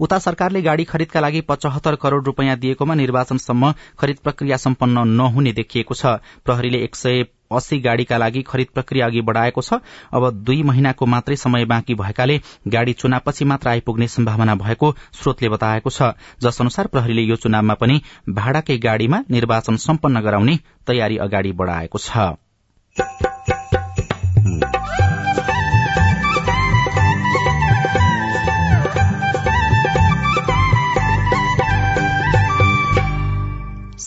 उता 0.00 0.18
सरकारले 0.18 0.62
गाड़ी 0.62 0.84
खरिदका 0.84 1.20
लागि 1.20 1.40
पचहत्तर 1.40 1.94
करोड़ 1.96 2.22
रूपियाँ 2.24 2.56
दिएकोमा 2.56 2.94
निर्वाचनसम्म 2.94 3.72
खरिद 3.98 4.18
प्रक्रिया 4.24 4.56
सम्पन्न 4.56 5.08
नहुने 5.08 5.52
देखिएको 5.52 5.94
छ। 5.94 6.18
प्रहरीले 6.44 6.78
एक 6.78 6.96
सय 6.96 7.24
अस्सी 7.52 7.78
गाड़ीका 7.78 8.16
लागि 8.16 8.42
खरिद 8.42 8.66
प्रक्रिया 8.74 9.06
अघि 9.06 9.20
बढ़ाएको 9.20 9.62
छ। 9.62 9.80
अब 10.12 10.30
दुई 10.44 10.62
महिनाको 10.62 11.06
मात्रै 11.06 11.36
समय 11.36 11.64
बाँकी 11.64 11.94
भएकाले 11.94 12.40
गाड़ी 12.68 12.92
चुनावपछि 12.92 13.44
मात्र 13.44 13.68
आइपुग्ने 13.68 14.08
सम्भावना 14.08 14.54
भएको 14.54 14.92
स्रोतले 15.12 15.48
बताएको 15.48 15.90
छ। 15.90 16.12
जस 16.42 16.60
अनुसार 16.60 16.86
प्रहरीले 16.86 17.22
यो 17.22 17.36
चुनावमा 17.36 17.74
पनि 17.74 18.00
भाड़ाकै 18.28 18.78
गाड़ीमा 18.78 19.24
निर्वाचन 19.30 19.76
सम्पन्न 19.78 20.20
गराउने 20.20 20.58
तयारी 20.86 21.16
अगाडि 21.18 21.52
बढ़ाएको 21.52 21.98
छ। 21.98 23.51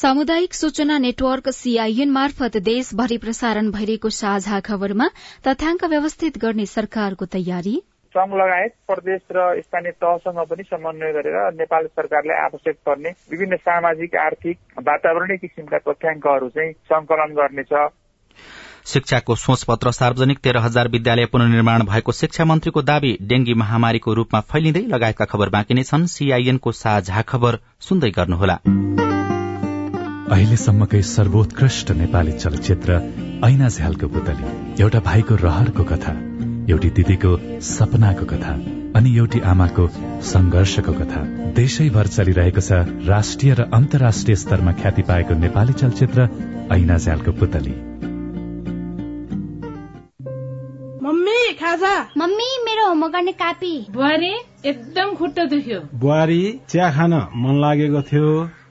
सामुदायिक 0.05 0.53
सूचना 0.53 0.97
नेटवर्क 0.97 1.47
सीआईएन 1.50 2.09
मार्फत 2.09 2.57
देशभरि 2.57 3.17
प्रसारण 3.17 3.69
भइरहेको 3.71 4.09
साझा 4.09 4.59
खबरमा 4.59 5.07
तथ्याङ्क 5.47 5.83
व्यवस्थित 5.83 6.38
गर्ने 6.38 6.65
सरकारको 6.65 7.25
तयारी। 7.25 7.74
संघ 8.15 8.33
लगायत 8.33 8.75
प्रदेश 8.88 9.21
र 9.31 9.45
स्थानीय 9.62 9.91
तहसँग 10.03 10.38
पनि 10.51 10.63
समन्वय 10.63 11.13
गरेर 11.13 11.38
नेपाल 11.55 11.88
सरकारलाई 11.88 12.38
आवश्यक 12.43 12.77
पर्ने 12.85 13.09
विभिन्न 13.31 13.57
सामाजिक 13.63 14.15
आर्थिक 14.25 14.59
वातावरणीय 14.83 15.38
किसिमका 15.38 15.77
तथ्याङ्कहरू 15.88 16.50
चाहिँ 16.50 16.71
संकलन 16.93 17.33
गर्नेछ। 17.33 17.74
शिक्षाको 18.85 19.35
सोचपत्र 19.35 19.91
सार्वजनिक 19.91 20.39
तेह्र 20.39 20.65
हजार 20.67 20.88
विद्यालय 20.88 21.31
पुननिर्माण 21.33 21.89
भएको 21.89 22.12
शिक्षा 22.12 22.45
मन्त्रीको 22.45 22.81
दावी 22.91 23.17
डेंगी 23.24 23.53
महामारीको 23.63 24.13
रूपमा 24.13 24.45
फैलिँदै 24.53 24.85
लगायतका 24.88 25.25
खबर 25.25 25.50
बाँकी 25.50 25.74
नै 25.74 25.83
छन्। 25.83 26.07
सीआईएनको 26.13 26.77
साझा 26.83 27.21
खबर 27.33 27.62
सुन्दै 27.81 28.15
गर्नुहोला। 28.21 28.62
अहिलेसम्मकै 30.25 31.01
सर्वोत्कृष्ट 31.01 31.91
नेपाली 31.91 32.32
चलचित्र 32.34 32.94
ऐना 33.46 33.67
झ्यालको 33.70 34.08
पुतली 34.08 34.46
एउटा 34.84 35.00
भाइको 35.00 35.36
रहरको 35.36 35.84
कथा 35.84 36.13
एउटी 36.70 36.89
दिदीको 36.89 37.34
सपनाको 37.62 38.25
कथा 38.25 38.53
अनि 38.98 39.15
एउटी 39.17 39.39
आमाको 39.46 39.88
संघर्षको 40.24 40.94
कथा। 40.94 41.22
देशैभर 41.53 42.08
चलिरहेको 42.08 42.62
छ 42.62 42.72
राष्ट्रिय 43.08 43.53
र 43.53 43.70
अन्तर्राष्ट्रिय 43.74 44.36
स्तरमा 44.36 44.72
ख्याति 44.82 45.01
पाएको 45.01 45.34
नेपाली 45.39 45.74
चलचित्र 45.74 46.27
ऐना 46.72 46.98
झ्यालको 46.98 47.32
पुतली। 47.32 47.75
मम्मी 51.05 51.39
खाजा? 51.53 51.96
मम्मी 52.17 52.50
मेरो 52.65 52.88
होमवर्क 52.88 53.13
गर्ने 53.13 53.32
कापी। 53.38 53.74
बुहारी 53.94 54.34
एकदम 54.65 55.15
खुट्टा 55.15 55.46
दुख्यो। 55.46 55.79
बुहारी 55.96 56.44
चिया 56.70 56.91
खान 56.91 57.13
मन 57.13 57.62
लागेको 57.62 58.01
थियो। 58.01 58.29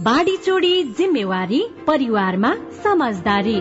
बाढी 0.00 0.36
चोडी 0.36 0.82
जिम्मेवारी 0.82 1.60
परिवारमा 1.86 2.54
समझदारी। 2.54 3.56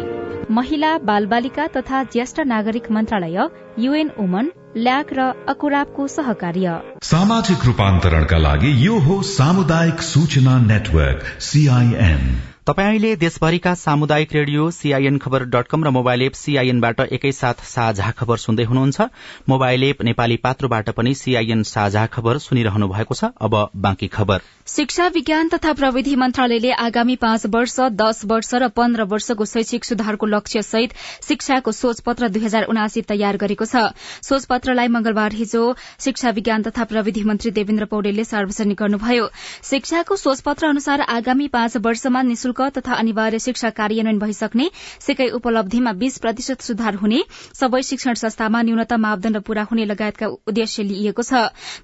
महिला 0.54 0.98
बालबालिका 0.98 1.68
तथा 1.68 2.04
ज्येष्ठ 2.04 2.40
नागरिक 2.40 2.92
मन्त्रालय 2.92 3.48
युएन 3.80 4.12
ओमन 4.20 4.52
ल्याक 4.78 5.14
र 5.14 5.20
अकुराबको 5.48 6.08
सहकार्य। 6.08 6.80
सामाजिक 7.04 7.66
रूपान्तरणका 7.66 8.38
लागि 8.38 8.88
यो 8.88 9.00
हो 9.00 9.22
सामुदायिक 9.22 10.02
सूचना 10.02 10.58
नेटवर्क 10.60 11.24
सीआईएन 11.40 12.51
तपाईँ 12.68 13.16
देशभरिका 13.18 13.74
सामुदायिक 13.74 14.34
radio 14.34 14.70
CIN 14.72 15.18
Khabar 15.18 15.44
dot 15.46 15.68
com 15.68 15.84
र 15.84 15.90
मोबाइल 15.90 16.22
एप 16.22 16.34
सीआईएनबाट 16.34 17.00
एकैसाथ 17.02 17.64
साझा 17.66 18.10
खबर 18.12 18.38
सुन्दै 18.38 18.64
हुनुहुन्छ। 18.64 19.02
मोबाइल 19.50 19.84
एप 19.84 20.02
नेपाली 20.04 20.38
पात्रोबाट 20.38 20.90
पनि 20.94 21.14
सीआईएन 21.14 21.64
साझा 21.66 22.06
खबर 22.08 22.38
सुनिरहनु 22.38 22.88
भएको 22.88 23.16
छ। 23.16 23.34
अब 23.42 23.70
बाँकी 23.76 24.08
खबर। 24.08 24.42
शिक्षा 24.68 25.08
विज्ञान 25.08 25.50
तथा 25.50 25.74
प्रविधि 25.74 26.16
मन्त्रालयले 26.16 26.72
आगामी 26.74 27.16
पाँच 27.16 27.46
वर्ष 27.50 27.80
दश 27.98 28.22
वर्ष 28.26 28.54
र 28.56 28.68
पन्ध्र 28.70 29.04
वर्षको 29.10 29.46
शैक्षिक 29.46 29.86
सुधारको 29.86 30.26
लक्ष्य 30.28 30.62
सहित 30.62 30.94
शिक्षाको 31.28 31.72
सोचपत्र 31.72 32.30
दुई 32.30 32.44
हजार 32.44 32.70
उनासी 32.70 33.02
तयार 33.10 33.38
गरेको 33.38 33.66
छ। 33.66 33.90
सोचपत्रलाई 34.22 34.88
मंगलबार 34.88 35.34
हिजो 35.34 35.64
शिक्षा 36.00 36.30
विज्ञान 36.30 36.62
तथा 36.62 36.84
प्रविधि 36.94 37.24
मन्त्री 37.26 37.52
देवेन्द्र 37.52 37.86
पौडेलले 37.90 38.24
सार्वजनिक 38.24 38.78
गर्नुभयो। 38.78 39.28
शिक्षाको 39.66 40.16
सोचपत्र 40.18 40.68
अनुसार 40.68 41.02
आगामी 41.10 41.48
पाँच 41.50 41.78
वर्षमा 41.82 42.22
निशुल्क 42.22 42.61
तथा 42.70 42.94
अनिवार्य 42.94 43.40
शिक्षा 43.40 43.70
कार्यान्वयन 43.70 44.20
भइसक्ने 44.20 44.70
सिकै 45.08 45.28
उपलब्धिमा 45.40 45.92
बीस 46.02 46.18
प्रतिशत 46.18 46.62
सुधार 46.62 46.96
हुने 46.96 47.22
सबै 47.60 47.82
शिक्षण 47.84 48.14
संस्थामा 48.14 48.62
न्यूनतम 48.62 49.02
मापदण्ड 49.02 49.40
पूरा 49.48 49.64
हुने 49.72 49.86
लगायतका 49.86 50.28
उद्देश्य 50.48 50.84
लिइएको 50.84 51.24
छ। 51.24 51.34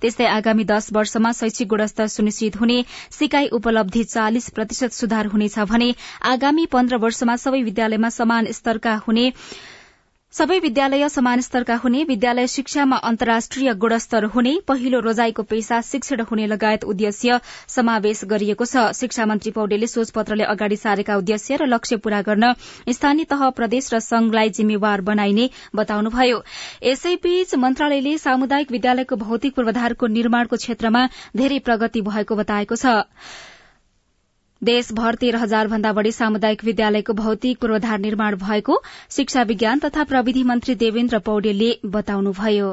त्यस्तै 0.01 0.25
आगामी 0.27 0.63
दश 0.63 0.89
वर्षमा 0.93 1.31
शैक्षिक 1.31 1.67
गुणस्तर 1.67 2.07
सुनिश्चित 2.07 2.59
हुने 2.59 2.83
सिकाई 3.19 3.47
उपलब्धि 3.59 4.03
चालिस 4.03 4.49
प्रतिशत 4.49 4.91
सुधार 4.93 5.25
हुनेछ 5.27 5.59
भने 5.71 5.93
आगामी 6.33 6.65
पन्ध्र 6.71 6.97
वर्षमा 6.97 7.35
सबै 7.37 7.61
विद्यालयमा 7.63 8.09
समान 8.09 8.51
स्तरका 8.51 8.95
हुने 9.07 9.31
सबै 10.37 10.57
विद्यालय 10.63 11.07
समान 11.09 11.41
स्तरका 11.41 11.75
हुने 11.83 12.01
विद्यालय 12.03 12.47
शिक्षामा 12.47 12.97
अन्तर्राष्ट्रिय 13.09 13.73
गुणस्तर 13.83 14.25
हुने 14.33 14.51
पहिलो 14.67 14.99
रोजाईको 15.05 15.43
पेसा 15.43 15.79
शिक्षण 15.87 16.21
हुने 16.31 16.45
लगायत 16.47 16.83
उद्देश्य 16.85 17.39
समावेश 17.75 18.21
गरिएको 18.33 18.67
छ। 18.67 18.83
शिक्षा 18.99 19.25
मन्त्री 19.25 19.51
पौडेलले 19.57 19.87
सोचपत्रले 19.87 20.49
अगाडि 20.53 20.77
सारेका 20.77 21.17
उद्देश्य 21.17 21.57
र 21.57 21.65
लक्ष्य 21.67 21.97
पूरा 22.05 22.21
गर्न 22.29 22.53
स्थानीय 22.91 23.29
तह 23.33 23.49
प्रदेश 23.57 23.89
र 23.93 24.03
संघलाई 24.11 24.53
जिम्मेवार 24.61 25.07
बनाइने 25.09 25.49
बताउनुभयो। 25.75 26.39
यसैबीच 26.85 27.55
मन्त्रालयले 27.57 28.17
सामुदायिक 28.21 28.71
विद्यालयको 28.71 29.23
भौतिक 29.25 29.55
पूर्वाधारको 29.55 30.15
निर्माणको 30.21 30.65
क्षेत्रमा 30.65 31.07
धेरै 31.35 31.63
प्रगति 31.65 32.09
भएको 32.13 32.43
बताएको 32.45 32.75
छ। 32.77 32.99
देशभर 34.61 35.15
तेह्र 35.15 35.37
हजार 35.37 35.67
भन्दा 35.67 35.91
बढ़ी 35.93 36.11
सामुदायिक 36.11 36.63
विद्यालयको 36.63 37.13
भौतिक 37.13 37.57
पूर्वाधार 37.59 37.99
निर्माण 37.99 38.35
भएको 38.37 38.81
शिक्षा 39.11 39.41
विज्ञान 39.43 39.79
तथा 39.79 40.03
प्रविधि 40.03 40.43
मन्त्री 40.43 40.75
देवेन्द्र 40.75 41.19
पौडेलले 41.27 41.69
बताउनुभयो। 41.87 42.69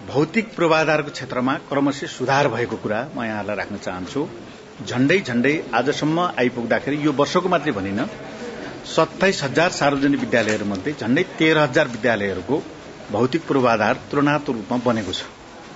भौतिक 0.00 0.48
पूर्वाधारको 0.56 1.10
क्षेत्रमा 1.10 1.54
क्रमशः 1.68 2.06
सुधार 2.08 2.48
भएको 2.48 2.76
कुरा 2.76 3.00
म 3.16 3.24
यहाँलाई 3.24 3.56
राख्न 3.56 3.76
चाहन्छु। 3.78 4.26
झण्डै 4.86 5.18
झण्डै 5.20 5.54
आजसम्म 5.74 6.18
आइपुग्दाखेरि 6.38 6.96
यो 7.04 7.12
वर्षको 7.20 7.48
मात्रै 7.48 7.72
भनिन 7.72 8.00
सत्ताइस 8.94 9.42
हजार 9.44 9.70
सार्वजनिक 9.72 10.20
विद्यालयहरूमध्ये 10.20 10.92
झण्डै 11.00 11.22
तेह्र 11.38 11.58
हजार 11.58 11.86
विद्यालयहरूको 11.88 12.62
भौतिक 13.12 13.46
पूर्वाधार 13.48 13.94
तुलनात्मक 14.10 14.56
रूपमा 14.56 14.78
बनेको 14.84 15.12
छ। 15.12 15.22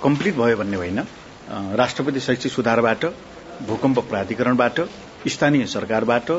कम्प्लिट 0.02 0.34
भयो 0.36 0.56
भन्ने 0.56 0.76
होइन। 0.76 0.98
राष्ट्रपति 1.78 2.20
शैक्षिक 2.20 2.52
सुधारबाट 2.52 3.04
भूकम्प 3.68 3.98
प्राधिकरणबाट 4.10 4.80
स्थानीय 5.28 5.66
सरकारबाट 5.66 6.30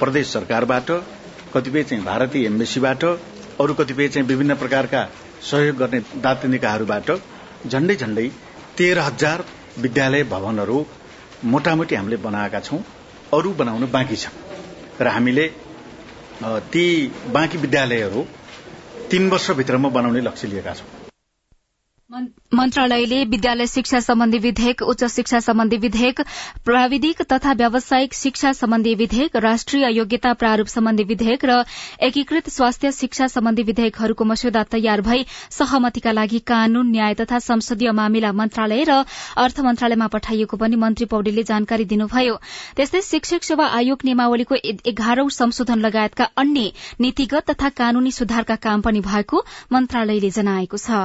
प्रदेश 0.00 0.32
सरकारबाट 0.32 0.90
कतिपय 1.54 1.82
चाहिँ 1.84 2.04
भारतीय 2.04 2.46
एम्बेसीबाट 2.46 3.04
अरू 3.04 3.74
कतिपय 3.74 4.08
चाहिँ 4.08 4.26
विभिन्न 4.28 4.54
प्रकारका 4.54 5.02
सहयोग 5.50 5.76
गर्ने 5.76 6.00
दात 6.24 6.44
निकायहरूबाट 6.46 7.10
झण्डै 7.66 7.94
झण्डै 7.96 8.28
तेह्र 8.78 8.98
हजार 9.00 9.44
विद्यालय 9.78 10.22
भवनहरू 10.24 10.78
मोटामोटी 11.44 11.94
हामीले 11.94 12.16
बनाएका 12.26 12.60
छौं 12.60 12.80
अरू 13.32 13.52
बनाउन 13.54 13.86
बाँकी 13.90 14.16
छ। 14.16 14.28
र 15.00 15.06
हामीले 15.08 15.46
ती 16.72 16.84
बाँकी 17.32 17.58
विद्यालयहरू 17.58 18.22
तीन 19.10 19.28
वर्षभित्रमा 19.30 19.88
बनाउने 19.96 20.20
लक्ष्य 20.20 20.48
लिएका 20.48 20.74
छौं। 20.74 20.95
मन्त्रालयले 22.10 23.24
विद्यालय 23.24 23.66
शिक्षा 23.66 23.98
सम्बन्धी 24.00 24.38
विधेयक 24.38 24.82
उच्च 24.82 25.04
शिक्षा 25.04 25.38
सम्बन्धी 25.40 25.76
विधेयक 25.76 26.20
प्राविधिक 26.64 27.22
तथा 27.32 27.52
व्यावसायिक 27.52 28.14
शिक्षा 28.14 28.52
सम्बन्धी 28.52 28.94
विधेयक 28.94 29.36
राष्ट्रिय 29.36 29.86
योग्यता 29.90 30.32
प्रारूप 30.32 30.66
सम्बन्धी 30.66 31.04
विधेयक 31.04 31.44
र 31.44 31.56
एकीकृत 32.00 32.50
स्वास्थ्य 32.50 32.92
शिक्षा 32.92 33.26
सम्बन्धी 33.26 33.62
विधेयकहरूको 33.62 34.24
मस्यौदा 34.24 34.62
तयार 34.72 35.00
भई 35.00 35.26
सहमतिका 35.50 36.12
लागि 36.12 36.38
कानून 36.46 36.90
न्याय 36.90 37.14
तथा 37.14 37.38
संसदीय 37.48 37.92
मामिला 37.92 38.32
मन्त्रालय 38.34 38.84
र 38.84 39.02
अर्थ 39.38 39.60
मन्त्रालयमा 39.66 40.06
पठाइएको 40.14 40.56
पनि 40.56 40.76
मन्त्री 40.76 41.10
पौडेलले 41.10 41.42
जानकारी 41.42 41.84
दिनुभयो। 41.86 42.38
त्यस्तै 42.76 43.02
शिक्षक 43.02 43.50
सेवा 43.50 43.66
आयोग 43.82 43.98
नियमावलीको 44.04 44.62
एघारौं 44.94 45.28
संशोधन 45.40 45.78
लगायतका 45.80 46.30
अन्य 46.38 46.72
नीतिगत 47.00 47.50
तथा 47.50 47.68
कानूनी 47.82 48.10
सुधारका 48.14 48.62
काम 48.62 48.88
पनि 48.88 49.06
भएको 49.10 49.44
मन्त्रालयले 49.72 50.30
जनाएको 50.30 50.76
छ। 50.78 51.04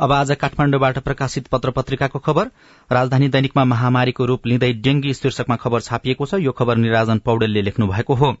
अब 0.00 0.12
आज 0.12 0.30
काठमाण्डुबाट 0.40 0.98
प्रकाशित 0.98 1.46
पत्र 1.46 1.70
पत्रिकाको 1.70 2.18
खबर। 2.18 2.46
राजधानी 2.90 3.28
दैनिकमा 3.28 3.64
महामारीको 3.64 4.24
रूप 4.26 4.46
लिँदै 4.46 4.72
डेंगी 4.74 5.12
शीर्षकमा 5.14 5.56
खबर 5.56 5.80
छापिएको 5.80 6.26
छ। 6.26 6.34
यो 6.40 6.52
खबर 6.52 6.76
निराजन 6.76 7.18
पौडेलले 7.18 7.62
लेख्नु 7.62 7.86
भएको 7.86 8.14
हो। 8.14 8.34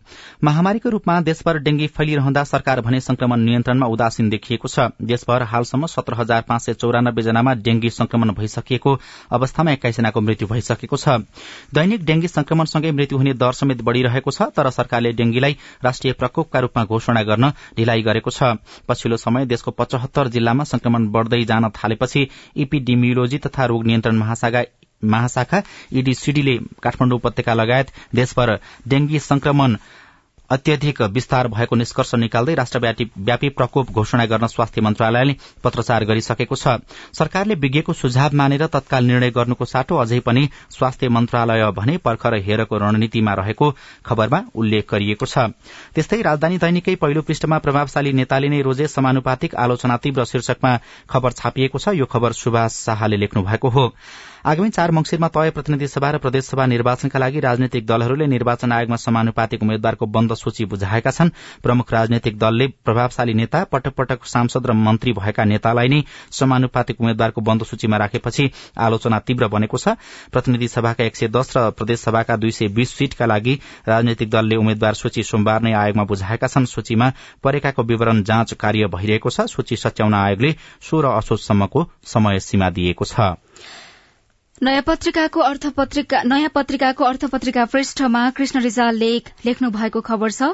महामारीको 0.44 0.88
रूपमा 0.88 1.20
देशभर 1.20 1.58
डेंगी 1.58 1.86
फैलिरहँदा 1.86 2.44
सरकार 2.44 2.80
भने 2.80 3.00
संक्रमण 3.00 3.40
नियन्त्रणमा 3.40 3.86
उदासीन 3.86 4.30
देखिएको 4.30 4.68
छ। 4.68 4.88
देशभर 5.04 5.42
हालसम्म 5.42 5.86
सत्र 5.86 6.14
हजार 6.14 6.42
पाँच 6.48 6.62
सय 6.62 6.74
चौरानब्बे 6.74 7.22
जनामा 7.22 7.54
डेंगी 7.60 7.90
संक्रमण 7.90 8.32
भइसकिएको 8.32 8.98
अवस्थामा 9.30 9.72
एक्काइसजनाको 9.72 10.20
मृत्यु 10.20 10.48
भइसकेको 10.48 10.96
छ। 10.96 11.20
दैनिक 11.74 12.04
डेंगी 12.04 12.28
संक्रमणसँगै 12.30 12.92
मृत्यु 12.92 13.18
हुने 13.18 13.34
दर 13.34 13.52
समेत 13.52 13.82
बढ़िरहेको 13.82 14.30
छ 14.30 14.48
तर 14.56 14.70
सरकारले 14.70 15.12
डेंगीलाई 15.12 15.56
राष्ट्रिय 15.84 16.12
प्रकोपका 16.14 16.60
रूपमा 16.60 16.84
घोषणा 16.86 17.22
गर्न 17.22 17.52
ढिलाइ 17.76 18.02
गरेको 18.02 18.30
छ। 18.30 18.56
पछिल्लो 18.88 19.16
समय 19.18 19.46
देशको 19.46 19.70
पचहत्तर 19.76 20.28
जिल्लामा 20.30 20.64
संक्रमण 20.66 21.08
बढ़दै 21.12 21.44
जान 21.50 21.68
थालेपछि 21.76 22.26
इपिडिमियोलोजी 22.64 23.38
तथा 23.46 23.64
रोग 23.72 23.86
नियन्त्रण 23.86 24.22
महाशाखा 25.02 25.60
ईडीसीडीले 25.98 26.56
काठमाडौँ 26.84 27.18
उपत्यका 27.18 27.54
लगायत 27.54 27.92
देशभर 28.14 28.56
डेंगी 28.88 29.18
संक्रमण 29.30 29.76
अत्यधिक 30.50 31.00
विस्तार 31.12 31.48
भएको 31.48 31.76
निष्कर्ष 31.76 32.14
निकाल्दै 32.16 32.54
राष्ट्रव्यापी 32.54 33.48
प्रकोप 33.50 33.90
घोषणा 33.92 34.24
गर्न 34.26 34.46
स्वास्थ्य 34.46 34.80
मन्त्रालयले 34.80 35.34
पत्रचार 35.64 36.04
गरिसकेको 36.04 36.56
छ। 36.56 36.78
सरकारले 37.14 37.54
विज्ञको 37.56 37.92
सुझाव 37.92 38.34
मानेर 38.34 38.66
तत्काल 38.66 39.04
निर्णय 39.04 39.30
गर्नुको 39.30 39.64
साटो 39.64 39.96
अझै 39.96 40.18
पनि 40.20 40.48
स्वास्थ्य 40.70 41.08
मन्त्रालय 41.08 41.70
भने 41.70 41.96
पर्खर 41.98 42.34
हेरको 42.40 42.78
रणनीतिमा 42.78 43.34
रहेको 43.34 43.70
खबरमा 44.06 44.42
उल्लेख 44.54 44.90
गरिएको 44.90 45.26
छ। 45.26 45.54
त्यस्तै 45.94 46.20
राजधानी 46.22 46.58
दैनिकै 46.58 46.94
पहिलो 46.96 47.22
पृष्ठमा 47.22 47.58
प्रभावशाली 47.58 48.12
नेताले 48.12 48.48
नै 48.48 48.60
रोजे 48.62 48.86
समानुपातिक 48.88 49.54
आलोचना 49.56 49.96
तीव्र 49.96 50.24
शीर्षकमा 50.24 50.76
खबर 51.10 51.32
छापिएको 51.32 51.78
छ। 51.78 51.94
यो 51.94 52.06
खबर 52.06 52.32
सुभाष 52.34 52.72
शाहले 52.84 53.16
लेख्नु 53.16 53.42
भएको 53.42 53.68
हो। 53.70 53.86
आगामी 54.40 54.70
चार 54.70 54.90
मंगिरमा 54.90 55.28
तय 55.28 55.50
प्रतिनिधि 55.50 55.86
सभा 55.86 56.10
र 56.10 56.18
प्रदेशसभा 56.18 56.64
निर्वाचनका 56.66 57.18
लागि 57.18 57.40
राजनैतिक 57.40 57.86
दलहरूले 57.86 58.26
निर्वाचन 58.26 58.72
आयोगमा 58.72 58.96
समानुपातिक 58.96 59.62
उम्मेद्वारको 59.62 60.06
बन्द 60.08 60.34
सूची 60.34 60.64
बुझाएका 60.64 61.10
छन्। 61.10 61.30
प्रमुख 61.62 61.92
राजनैतिक 61.92 62.38
दलले 62.38 62.66
प्रभावशाली 62.80 63.34
नेता 63.34 63.64
पटक 63.64 63.94
पटक 63.94 64.24
सांसद 64.26 64.66
र 64.66 64.72
मन्त्री 64.72 65.12
भएका 65.12 65.44
नेतालाई 65.44 65.88
नै 65.88 66.00
समानुपातिक 66.32 67.00
उम्मेद्वारको 67.00 67.40
बन्द 67.40 67.64
सूचीमा 67.64 67.96
राखेपछि 67.96 68.50
आलोचना 68.78 69.18
तीव्र 69.20 69.48
बनेको 69.50 69.76
छ। 69.76 69.94
प्रतिनिधि 70.32 70.68
सभाका 70.70 71.04
एक 71.04 71.16
सय 71.16 71.28
दस 71.28 71.56
र 71.56 71.70
प्रदेशसभाका 71.76 72.36
दुई 72.36 72.50
सय 72.50 72.68
बीस 72.72 72.96
सीटका 72.96 73.26
लागि 73.26 73.58
राजनैतिक 73.88 74.30
दलले 74.30 74.56
उम्मेद्वार 74.56 74.94
सूची 74.94 75.22
सोमबार 75.22 75.60
नै 75.62 75.72
आयोगमा 75.74 76.04
बुझाएका 76.06 76.48
छन्। 76.48 76.64
सूचीमा 76.66 77.12
परेकाको 77.44 77.82
विवरण 77.84 78.22
जाँच 78.24 78.56
कार्य 78.56 78.86
भइरहेको 78.88 79.30
छ। 79.30 79.52
सूची 79.52 79.76
सच्याउन 79.76 80.14
आयोगले 80.14 80.54
सोह्र 80.80 81.06
असोजसम्मको 81.18 81.88
समय 82.06 82.40
सीमा 82.40 82.70
दिएको 82.70 83.04
छ। 83.04 83.36
नयाँ 84.62 84.82
पत्रिकाको 84.82 85.40
अर्थपत्रिका 85.40 86.22
नयाँ 86.22 86.48
पत्रिकाको 86.54 87.04
अर्थपत्रिका 87.04 87.64
पृष्ठमा 87.64 88.24
कृष्ण 88.30 88.60
रिजाल 88.60 88.96
लेख 88.96 89.30
लेख्नु 89.46 89.70
भएको 89.70 90.00
खबर 90.00 90.30
छ। 90.30 90.48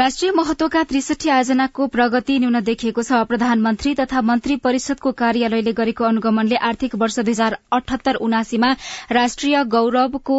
राष्ट्रिय 0.00 0.30
महत्वका 0.32 0.82
त्रिसठी 0.90 1.28
आयोजनाको 1.30 1.86
प्रगति 1.94 2.38
न्यून 2.40 2.58
देखिएको 2.64 3.02
छ। 3.06 3.16
प्रधानमन्त्री 3.30 3.90
तथा 3.94 4.20
मन्त्री 4.28 4.54
परिषदको 4.66 5.10
कार्यालयले 5.12 5.72
गरेको 5.80 6.04
अनुगमनले 6.04 6.56
आर्थिक 6.68 6.94
वर्ष 7.02 7.18
दुई 7.20 7.32
हजार 7.32 7.56
अठहत्तर 7.78 8.14
उनासीमा 8.26 8.70
राष्ट्रिय 9.12 9.62
गौरवको 9.74 10.36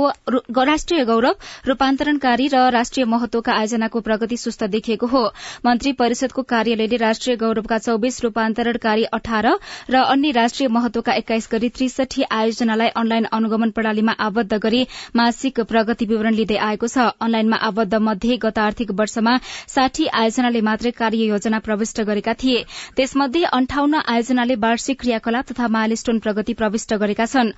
राष्ट्रिय 0.69 1.05
गौरव 1.05 1.35
रूपान्तरणकारी 1.67 2.47
र 2.53 2.61
राष्ट्रिय 2.77 3.05
महत्वका 3.13 3.53
आयोजनाको 3.57 3.99
प्रगति 4.07 4.37
सुस्त 4.45 4.63
देखिएको 4.77 5.07
हो। 5.13 5.21
मन्त्री 5.65 5.91
परिषदको 6.01 6.41
कार्यालयले 6.53 6.97
राष्ट्रिय 7.03 7.35
गौरवका 7.43 7.77
चौविस 7.85 8.19
रूपान्तरणकारी 8.23 9.03
अठार 9.19 9.49
र 9.91 10.01
अन्य 10.15 10.31
राष्ट्रिय 10.39 10.69
महत्वका 10.79 11.13
एक्काइस 11.21 11.49
गरी 11.51 11.69
त्रिसठी 11.77 12.23
आयोजनालाई 12.39 12.95
अनलाइन 13.03 13.29
अनुगमन 13.31 13.75
प्रणालीमा 13.77 14.17
आबद्ध 14.29 14.61
गरी 14.65 14.81
मासिक 15.15 15.61
प्रगति 15.69 16.09
विवरण 16.15 16.41
लिँदै 16.41 16.57
आएको 16.71 16.87
छ। 16.87 17.07
अनलाइनमा 17.21 17.61
आबद्ध 17.71 18.03
मध्ये 18.09 18.41
गत 18.47 18.59
आर्थिक 18.65 18.97
वर्षमा 19.03 19.37
साठी 19.67 20.05
आयोजनाले 20.13 20.61
मात्रै 20.61 20.91
कार्य 20.91 21.25
योजना 21.25 21.59
प्रविष्ट 21.59 22.01
गरेका 22.01 22.33
थिए। 22.33 22.63
त्यसमध्ये 22.95 23.43
अन्ठाउन्न 23.51 24.01
आयोजनाले 24.07 24.55
वार्षिक 24.59 24.99
क्रियाकलाप 25.01 25.51
तथा 25.51 25.67
माइलस्टोन 25.67 26.19
प्रगति 26.19 26.53
प्रविष्ट 26.53 26.93
गरेका 26.95 27.25
छन्। 27.25 27.51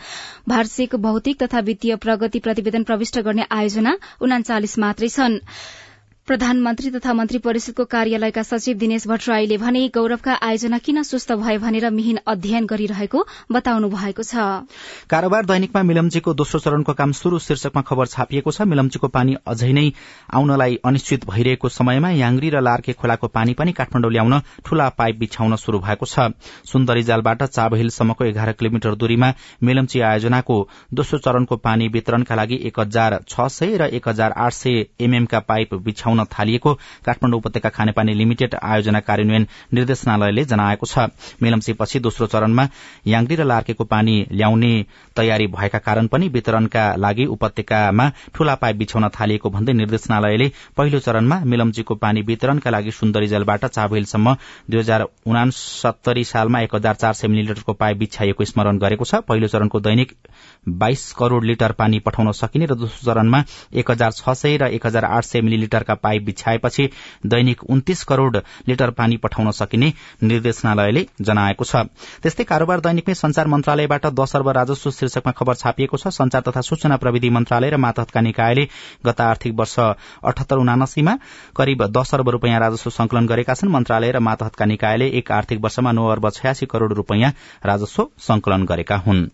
वार्षिक 0.50 0.96
भौतिक 1.06 1.44
तथा 1.44 1.60
वित्तीय 1.60 1.96
प्रगति 2.06 2.40
प्रतिवेदन 2.40 2.84
प्रविष्ट 2.84 3.20
गर्ने 3.20 3.46
आयोजना 3.52 3.98
उनाचालिस 4.22 4.78
मात्रै 4.80 5.10
छन्। 5.10 5.40
प्रधानमन्त्री 6.28 6.90
तथा 6.92 7.14
मन्त्री 7.14 7.38
परिषदको 7.44 7.84
कार्यालयका 7.86 8.42
सचिव 8.44 8.78
दिनेश 8.80 9.08
भट्टराईले 9.08 9.58
भने 9.60 9.80
गौरवका 9.96 10.34
आयोजना 10.42 10.78
किन 10.80 11.02
सुस्त 11.04 11.32
भए 11.36 11.58
भनेर 11.60 11.90
मिहिन 11.92 12.20
अध्ययन 12.26 12.66
गरिरहेको 12.66 13.24
बताउनु 13.52 13.90
भएको 13.90 14.24
छ। 14.24 14.64
कारोबार 15.12 15.46
दैनिकमा 15.46 15.82
मिलम्चीको 15.84 16.34
दोस्रो 16.34 16.60
चरणको 16.60 16.94
काम 16.94 17.12
शुरू 17.12 17.40
शीर्षकमा 17.40 17.82
खबर 17.82 18.06
छापिएको 18.08 18.52
छ। 18.52 18.62
मिलम्चीको 18.64 19.08
पानी 19.10 19.36
अझै 19.46 19.72
नै 19.74 19.92
आउनलाई 20.32 20.78
अनिश्चित 20.86 21.26
भइरहेको 21.28 21.70
समयमा 21.70 22.12
याङ्री 22.14 22.50
र 22.50 22.62
लार्के 22.62 22.94
खोलाको 22.96 23.28
पानी 23.28 23.54
पनि 23.60 23.72
काठमाडौँ 23.74 24.12
ल्याउन 24.12 24.40
ठूला 24.64 24.88
पाइप 24.96 25.20
बिछाउन 25.20 25.56
शुरू 25.60 25.84
भएको 25.84 26.06
छ। 26.06 26.32
सुन्दरी 26.72 27.04
जालबाट 27.04 27.44
चाबहिलसम्मको 27.50 28.26
एघार 28.26 28.52
किलोमिटर 28.56 28.96
दूरीमा 28.96 29.34
मिलम्ची 29.62 30.00
आयोजनाको 30.00 30.58
दोस्रो 30.94 31.20
चरणको 31.20 31.60
पानी 31.60 31.92
वितरणका 31.92 32.36
लागि 32.36 32.64
एक 32.64 32.80
हजार 32.80 33.20
छ 33.28 33.52
सय 33.52 33.78
र 33.78 33.92
एक 33.92 34.08
हजार 34.08 34.40
आठ 34.40 34.54
सय 34.54 34.84
एमएमका 35.02 35.46
पाइप 35.52 35.74
बिछाउन 35.84 36.12
उठाउन 36.14 36.28
थालिएको 36.30 36.74
काठमाडौँ 37.06 37.40
उपत्यका 37.40 37.70
खानेपानी 37.70 38.14
लिमिटेड 38.14 38.56
आयोजना 38.56 39.00
कार्यान्वयन 39.00 39.48
निर्देशनालयले 39.74 40.44
जनाएको 40.46 40.86
छ। 40.86 41.10
मेलम्चीपछि 41.42 42.00
दोस्रो 42.00 42.28
चरणमा 42.28 42.68
याङ्री 43.08 43.36
र 43.36 43.44
लार्केको 43.44 43.84
पानी 43.84 44.16
ल्याउने 44.32 44.74
तयारी 45.16 45.48
भएका 45.50 45.80
कारण 45.80 46.08
पनि 46.08 46.28
वितरणका 46.30 46.84
लागि 46.98 47.26
उपत्यकामा 47.26 48.06
ठूला 48.34 48.56
पाइप 48.56 48.76
बिछाउन 48.78 49.08
थालिएको 49.10 49.50
भन्दै 49.50 49.74
निर्देशनालयले 49.74 50.48
पहिलो 50.78 51.00
चरणमा 51.00 51.38
मिलम्चीको 51.46 51.96
पानी 51.96 52.22
वितरणका 52.22 52.70
लागि 52.70 52.92
सुन्दरी 52.92 53.28
जलबाट 53.28 53.66
चाबहिलसम्म 53.68 54.36
दुई 54.70 54.80
हजार 54.80 55.02
उनासत्तरी 55.26 56.24
सालमा 56.24 56.62
एक 56.62 56.76
हजार 56.76 56.96
चार 56.96 57.14
सय 57.14 57.28
मिलिलिटरको 57.28 57.74
पाइप 57.74 57.98
बिछाइएको 57.98 58.46
स्मरण 58.46 58.78
गरेको 58.78 59.06
छ। 59.06 59.26
पहिलो 59.28 59.48
चरणको 59.48 59.80
दैनिक 59.80 60.12
बाइस 60.68 61.12
करोड़ 61.14 61.44
लिटर 61.46 61.72
पानी 61.72 62.00
पठाउन 62.00 62.32
सकिने 62.32 62.66
र 62.66 62.76
दोस्रो 62.76 63.12
चरणमा 63.12 63.44
एक 63.74 63.92
हजार 63.92 64.12
छ 64.12 64.34
सय 64.34 64.58
र 64.58 64.68
एक 64.70 64.86
हजार 64.86 65.06
आठ 65.06 65.24
सय 65.24 65.42
मिलिलिटरका 65.42 65.96
पाइप 65.96 66.24
बिछाएपछि 66.24 66.90
दैनिक 67.26 67.64
उन्तिस 67.70 68.04
करोड़ 68.04 68.38
लिटर 68.68 68.92
पानी 68.92 69.18
पठाउन 69.18 69.52
सकिने 69.52 69.92
निर्देशनालयले 70.24 71.06
जनाएको 71.22 71.66
छ। 71.66 71.76
त्यस्तै 72.24 72.44
कारोबार 72.44 72.80
दैनिकमै 72.80 73.14
संचार 73.16 73.48
मन्त्रालयबाट 73.48 74.06
दश 74.14 74.36
अर्ब 74.36 74.50
राजस्व 74.52 74.92
शीर्षकमा 74.92 75.32
खबर 75.32 75.56
छापिएको 75.56 75.98
छ। 75.98 76.08
संचार 76.14 76.42
तथा 76.42 76.62
सूचना 76.62 76.98
प्रविधि 76.98 77.30
मन्त्रालय 77.30 77.70
र 77.70 77.78
मातहतका 77.78 78.22
निकायले 78.22 78.68
गत 79.06 79.22
आर्थिक 79.22 79.54
वर्ष 79.54 79.80
अठहत्तर 79.80 80.58
उनासीमा 80.58 81.18
करिब 81.56 81.86
दश 81.92 82.14
अर्ब 82.14 82.30
रूपियाँ 82.30 82.60
राजस्व 82.60 82.90
संकलन 82.92 83.28
गरेका 83.28 83.54
छन्। 83.54 83.70
मन्त्रालय 83.70 84.12
र 84.12 84.20
मातहतका 84.22 84.66
निकायले 84.66 85.08
एक 85.20 85.32
आर्थिक 85.32 85.60
वर्षमा 85.60 85.92
नौ 85.92 86.08
अर्ब 86.08 86.30
छयासी 86.32 86.66
करोड़ 86.66 86.94
रूपियाँ 86.94 87.32
राजस्व 87.66 88.08
संकलन 88.20 88.66
गरेका 88.66 88.98
हुन्। 88.98 89.28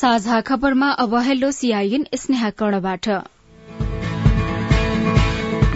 साझा 0.00 0.36
खबरमा 0.48 0.88
अब 1.04 1.14
हेलो 1.28 1.50
सीआईएन 1.52 2.06
स्नेहा 2.16 2.50
कर्णबाट 2.58 3.08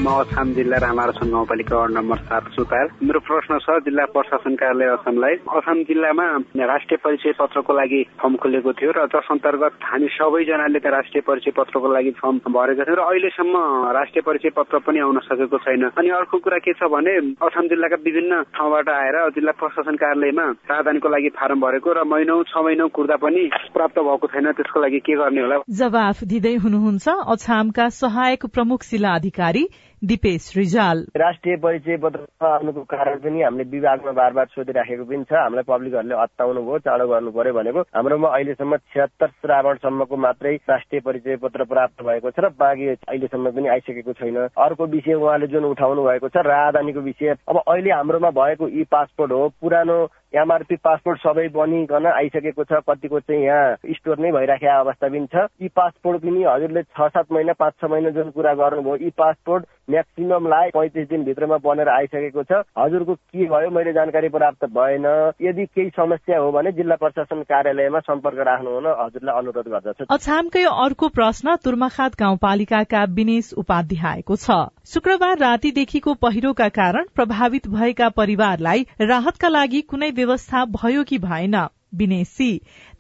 म 0.03 0.11
अछाम 0.21 0.53
जिल्ला 0.55 0.77
रामारछन 0.83 1.31
गाउँपालिका 1.31 1.77
वार्ड 1.77 1.93
नम्बर 1.95 2.19
सात 2.27 2.47
सुतार 2.53 2.87
मेरो 3.07 3.19
प्रश्न 3.23 3.59
छ 3.62 3.75
जिल्ला 3.87 4.05
प्रशासन 4.11 4.55
कार्यालय 4.59 4.88
असमलाई 4.93 5.35
असम 5.59 5.83
जिल्लामा 5.91 6.27
राष्ट्रिय 6.71 6.99
परिचय 7.05 7.33
पत्रको 7.38 7.73
लागि 7.73 8.03
फर्म 8.19 8.37
खोलेको 8.43 8.73
थियो 8.81 8.91
र 8.99 9.05
जस 9.15 9.29
अन्तर्गत 9.31 9.87
हामी 9.87 10.09
सबैजनाले 10.15 10.79
त 10.83 10.91
राष्ट्रिय 10.97 11.23
परिचय 11.23 11.55
पत्रको 11.55 11.93
लागि 11.95 12.11
फर्म 12.19 12.38
भरेको 12.51 12.83
थियौँ 12.83 12.99
र 12.99 13.05
अहिलेसम्म 13.07 13.55
राष्ट्रिय 13.99 14.23
परिचय 14.27 14.51
पत्र 14.59 14.79
पनि 14.87 14.99
आउन 15.07 15.19
सकेको 15.23 15.59
छैन। 15.62 15.85
अनि 15.95 16.11
अर्को 16.19 16.38
कुरा 16.43 16.59
के 16.67 16.75
छ 16.75 16.91
भने 16.91 17.15
असम 17.47 17.71
जिल्लाका 17.71 18.03
विभिन्न 18.03 18.43
ठाउँबाट 18.59 18.88
आएर 18.97 19.21
जिल्ला 19.38 19.55
प्रशासन 19.62 20.03
कार्यालयमा 20.03 20.49
राजधानीको 20.73 21.09
लागि 21.15 21.31
फारम 21.38 21.62
भरेको 21.62 21.95
र 21.95 22.05
महिनौ 22.11 22.41
छ 22.51 22.67
महिनौ 22.67 22.88
कुर्दा 22.99 23.21
पनि 23.23 23.47
प्राप्त 23.79 24.03
भएको 24.11 24.27
छैन। 24.35 24.51
त्यसको 24.59 24.83
लागि 24.83 25.01
के 25.07 25.15
गर्ने 25.23 25.47
होला? 25.47 25.62
जवाफ 25.71 26.27
दिँदै 26.35 26.55
हुनुहुन्छ 26.67 27.07
अछामका 27.38 27.88
सहायक 28.03 28.51
प्रमुख 28.51 28.91
जिल्ला 28.91 29.15
अधिकारी 29.23 29.65
दिपेश 30.03 30.53
रिजाल। 30.57 31.05
राष्ट्रिय 31.17 31.57
परिचय 31.62 31.97
पत्र 32.03 32.47
आउनुको 32.47 32.83
कारण 32.91 33.19
पनि 33.23 33.43
हामीले 33.43 33.65
विभागमा 33.71 34.12
बार 34.12 34.33
बार 34.35 34.47
सोधिराखेको 34.51 35.05
पनि 35.05 35.25
छ। 35.31 35.33
हामीलाई 35.33 35.62
पब्लिकहरूले 35.69 36.15
अत्ताउनु 36.23 36.62
भयो 36.62 36.79
चाँडो 36.83 37.07
गर्नु 37.07 37.31
पर्यो 37.31 37.53
भनेको। 37.55 37.81
हाम्रोमा 37.95 38.29
अहिलेसम्म 38.29 38.77
छिहत्तर 38.91 39.29
श्रावणसम्मको 39.31 40.17
मात्रै 40.17 40.55
राष्ट्रिय 40.71 41.01
परिचय 41.07 41.37
पत्र 41.38 41.65
प्राप्त 41.71 42.03
भएको 42.03 42.31
छ 42.31 42.38
र 42.43 42.51
बाँकी 42.59 42.88
अहिलेसम्म 43.07 43.51
पनि 43.55 43.69
आइसकेको 43.69 44.12
छैन। 44.19 44.37
अर्को 44.59 44.87
विषय 44.91 45.15
उहाँले 45.15 45.47
जुन 45.55 45.65
उठाउनु 45.71 46.03
भएको 46.03 46.29
छ 46.35 46.43
राजधानीको 46.51 47.01
विषय। 47.01 47.35
अब 47.47 47.62
अहिले 47.62 47.95
हाम्रोमा 47.95 48.31
भएको 48.43 48.69
ई 48.69 48.83
पासपोर्ट 48.91 49.33
हो 49.33 49.49
पुरानो 49.62 49.99
एमआरपी 50.35 50.77
पासपोर्ट 50.85 51.18
सबै 51.21 51.47
बनिकन 51.55 52.07
आइसकेको 52.07 52.64
छ 52.64 52.81
कतिको 52.88 53.21
चाहिँ 53.21 53.45
यहाँ 53.45 53.95
स्टोर 53.97 54.18
नै 54.18 54.31
भइराखेको 54.33 54.79
अवस्था 54.81 55.09
पनि 55.09 55.27
छ। 55.35 55.47
ई 55.62 55.68
पासपोर्ट 55.77 56.23
पनि 56.23 56.42
हजुरले 56.45 56.83
छ 56.83 57.09
सात 57.12 57.33
महिना 57.33 57.53
पाँच 57.61 57.75
छ 57.81 57.90
महिना 57.90 58.11
जुन 58.16 58.31
कुरा 58.33 58.55
गर्नुभयो 58.55 58.97
ई 58.97 59.11
पासपोर्ट 59.18 59.64
म्याक्सिमम 59.90 60.47
लाइ 60.49 60.71
पैँतिस 60.75 61.09
दिनभित्रमा 61.09 61.57
बनेर 61.64 61.88
आइसकेको 61.88 62.42
छ। 62.42 62.62
हजुरको 62.79 63.14
के 63.14 63.47
भयो 63.47 63.71
मैले 63.71 63.92
जानकारी 63.92 64.29
प्राप्त 64.29 64.64
भएन। 64.73 65.07
यदि 65.42 65.64
केही 65.66 65.90
समस्या 65.97 66.38
हो 66.38 66.51
भने 66.53 66.73
जिल्ला 66.73 66.97
प्रशासन 66.97 67.42
कार्यालयमा 67.51 68.01
सम्पर्क 68.01 68.38
राख्नु 68.49 68.71
हुन 68.71 68.87
हजुरलाई 69.01 69.38
अनुरोध 69.38 69.68
गर्दछु। 69.68 70.07
अछामकै 70.11 70.64
अर्को 70.64 71.09
प्रश्न 71.18 71.57
तुर्माखात 71.64 72.12
गाउँपालिकाका 72.21 73.05
विनेश 73.12 73.53
उपाध्यायको 73.59 74.37
छ। 74.37 74.59
शुक्रबार 74.92 75.38
रातिदेखिको 75.38 76.14
पहिरोका 76.23 76.68
कारण 76.79 77.05
प्रभावित 77.14 77.68
भएका 77.68 78.09
परिवारलाई 78.16 78.87
राहतका 79.03 79.49
लागि 79.49 79.81
कुनै 79.90 80.11
व्यवस्था 80.25 80.65
भयो 80.65 81.05
कि 81.05 81.19
भएन? 81.19 81.63
विनेशी 81.95 82.51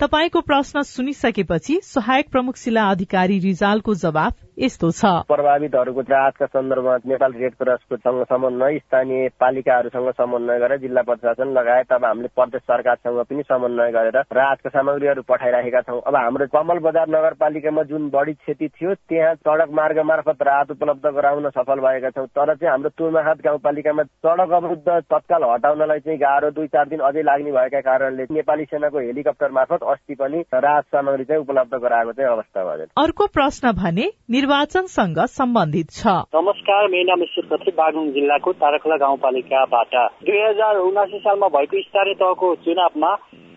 तपाईँको 0.00 0.40
प्रश्न 0.40 0.82
सुनिसकेपछि 0.82 1.80
सहायक 1.84 2.28
प्रमुख 2.30 2.56
जिल्ला 2.56 2.82
अधिकारी 2.90 3.38
रिजालको 3.38 3.94
जवाफ 3.94 4.34
यस्तो 4.58 4.90
छ। 4.92 5.10
प्रभावितहरूको 5.24 6.00
राहतका 6.04 6.46
सन्दर्भमा 6.46 6.96
नेपाल 7.08 7.32
रेड 7.32 7.54
क्रसको 7.56 7.96
सँग 7.96 8.22
समन्वय 8.28 8.78
स्थानीय 8.78 9.28
पालिकाहरूसँग 9.40 10.10
समन्वय 10.12 10.58
गरेर 10.60 10.78
जिल्ला 10.78 11.02
प्रशासन 11.02 11.52
लगायत 11.56 11.92
अब 11.92 12.04
हामीले 12.04 12.28
प्रदेश 12.36 12.62
सरकारसँग 12.62 13.20
पनि 13.24 13.42
समन्वय 13.42 13.90
गरेर 13.92 14.18
राहतका 14.30 14.70
सामग्रीहरू 14.70 15.22
पठाइराखेका 15.24 15.80
छौँ। 15.82 16.00
अब 16.00 16.16
हाम्रो 16.16 16.46
कमल 16.52 16.78
बजार 16.84 17.08
नगरपालिकामा 17.08 17.82
जुन 17.88 18.08
बढी 18.10 18.32
क्षति 18.34 18.68
थियो 18.68 18.94
त्यहाँ 19.08 19.34
सड़क 19.40 19.70
मार्ग 19.72 19.98
मार्फत 20.04 20.42
राहत 20.42 20.70
उपलब्ध 20.70 21.06
गराउन 21.16 21.48
सफल 21.50 21.80
भएका 21.80 22.10
छौँ। 22.10 22.26
तर 22.28 22.54
चाहिँ 22.54 22.70
हाम्रो 22.70 22.90
तुर्माहात 22.92 23.40
गाउँपालिकामा 23.40 24.02
सड़क 24.20 24.52
अवरुद्ध 24.52 24.88
तत्काल 25.08 25.48
हटाउनलाई 25.52 26.00
चाहिँ 26.00 26.18
गाह्रो 26.18 26.50
दुई 26.52 26.66
चार 26.68 26.88
दिन 26.92 27.00
अझै 27.08 27.22
लाग्ने 27.22 27.52
भएका 27.52 27.80
कारणले 27.88 28.28
नेपाली 28.30 28.64
सेनाको 28.68 28.98
हेलिकप्टर 29.00 29.50
मार्फत 29.50 29.88
अस्ति 29.88 30.14
पनि 30.20 30.44
राहत 30.52 30.84
सामग्री 30.92 31.24
चाहिँ 31.24 31.42
उपलब्ध 31.42 31.74
गराएको 31.78 32.12
चाहिँ 32.12 32.30
अवस्था 32.30 32.64
भयो 32.64 32.86
अर्को 33.00 33.26
प्रश्न 33.32 33.72
भने 33.82 34.10
निर्वाचनसँग 34.42 35.18
सम्बन्धित 35.30 35.90
छ। 35.92 36.12
नमस्कार 36.34 36.86
मेरो 36.90 37.04
नाम 37.06 37.22
ईश्वर 37.22 37.70
बागलुङ 37.78 38.06
जिल्लाको 38.12 38.52
तारखोला 38.58 38.96
गाउँपालिकाबाट। 38.98 39.94
दुई 40.26 40.40
हजार 40.40 40.78
उनासी 40.82 41.18
सालमा 41.18 41.48
भएको 41.48 41.82
स्थानीय 41.82 42.14
तहको 42.18 42.54
चुनावमा 42.66 43.10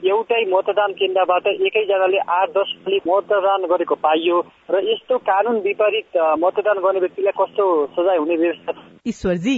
एउटै 0.06 0.42
मतदान 0.46 0.92
केन्द्रबाट 0.94 1.48
एकैजनाले 1.48 2.20
आठ 2.30 2.50
दस 2.58 2.74
मतदान 3.08 3.66
गरेको 3.66 3.96
पाइयो 3.98 4.38
र 4.70 4.84
यस्तो 4.86 5.18
कानून 5.26 5.58
विपरीत 5.66 6.22
मतदान 6.46 6.78
गर्ने 6.86 7.00
व्यक्तिलाई 7.00 7.34
कस्तो 7.42 7.66
सजाय 7.98 8.18
हुने 8.18 8.36
व्यवस्था 8.38 8.74
ईश्वरजी 9.08 9.58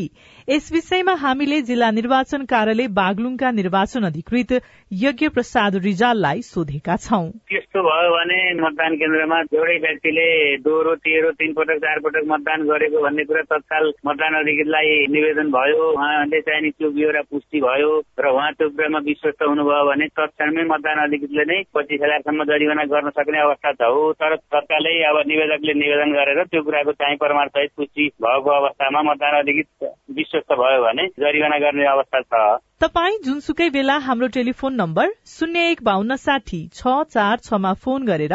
यस 0.50 0.70
विषयमा 0.74 1.14
हामीले 1.22 1.60
जिल्ला 1.68 1.90
निर्वाचन 1.92 2.44
कार्यालय 2.48 2.88
बागलुङका 2.98 3.50
निर्वाचन 3.52 4.04
अधिकृत 4.08 4.52
यज्ञ 4.92 5.28
प्रसाद 5.36 5.76
रिजाललाई 5.84 6.42
सोधेका 6.42 6.96
छौं। 7.06 7.26
त्यस्तो 7.52 7.82
भयो 7.84 8.12
भने 8.14 8.38
मतदान 8.60 8.96
केन्द्रमा 9.02 9.40
एउटै 9.40 9.76
व्यक्तिले 9.86 10.28
दोहोरो 10.64 10.94
तेह्रो 11.04 11.32
तीन 11.40 11.52
पटक 11.54 11.82
चार 11.86 12.00
पटक 12.06 12.30
मतदान 12.32 12.64
गरेको 12.70 13.02
भन्ने 13.04 13.24
कुरा 13.28 13.42
तत्काल 13.50 13.92
मतदान 14.08 14.38
अधिकृतलाई 14.40 14.94
निवेदन 15.18 15.52
भयो। 15.58 15.84
उहाँले 15.92 16.42
चाहिने 16.48 16.70
त्यो 16.80 16.92
ब्यौरा 16.96 17.22
पुष्टि 17.28 17.62
भयो 17.68 17.92
र 18.16 18.32
उहाँ 18.32 18.52
त्यो 18.56 18.70
कुरामा 18.70 19.04
विश्वस्त 19.10 19.44
हुनुभयो 19.44 19.84
भने 19.92 20.08
तत्क्षणमै 20.16 20.64
मतदान 20.72 21.04
अधिकृतले 21.08 21.48
नै 21.52 21.60
पच्चिस 21.76 22.02
हजारसम्म 22.06 22.48
जरिवाना 22.54 22.88
गर्न 22.96 23.10
सक्ने 23.20 23.44
अवस्था 23.50 23.76
छ 23.84 23.92
हो। 23.92 24.08
तर 24.16 24.40
तत्कालै 24.56 24.96
अब 25.12 25.22
निवेदकले 25.28 25.78
निवेदन 25.84 26.18
गरेर 26.22 26.44
त्यो 26.56 26.64
कुराको 26.72 26.98
चाहिँ 27.04 27.22
प्रमाण 27.28 27.54
सहित 27.60 27.78
पुष्टि 27.78 28.10
भएको 28.24 28.58
अवस्थामा 28.62 29.08
मतदान 29.12 29.40
अधिकृत 29.44 29.94
विश्वस्त 30.38 30.60
भयो 30.60 30.82
भने 30.84 31.08
जरिवाना 31.20 31.58
गर्ने 31.60 31.86
अवस्था 31.88 32.22
छ। 32.22 32.60
तपाई 32.82 33.18
जुनसुकै 33.26 33.70
बेला 33.70 33.98
हाम्रो 34.00 34.28
टेलिफोन 34.28 34.74
नम्बर 34.76 35.14
शून्य 35.28 35.70
एक 35.72 35.84
बान्न 35.84 36.16
साठी 36.18 36.62
छ 36.74 36.94
चार 37.10 37.38
छमा 37.40 37.74
फोन 37.82 38.06
गरेर 38.06 38.34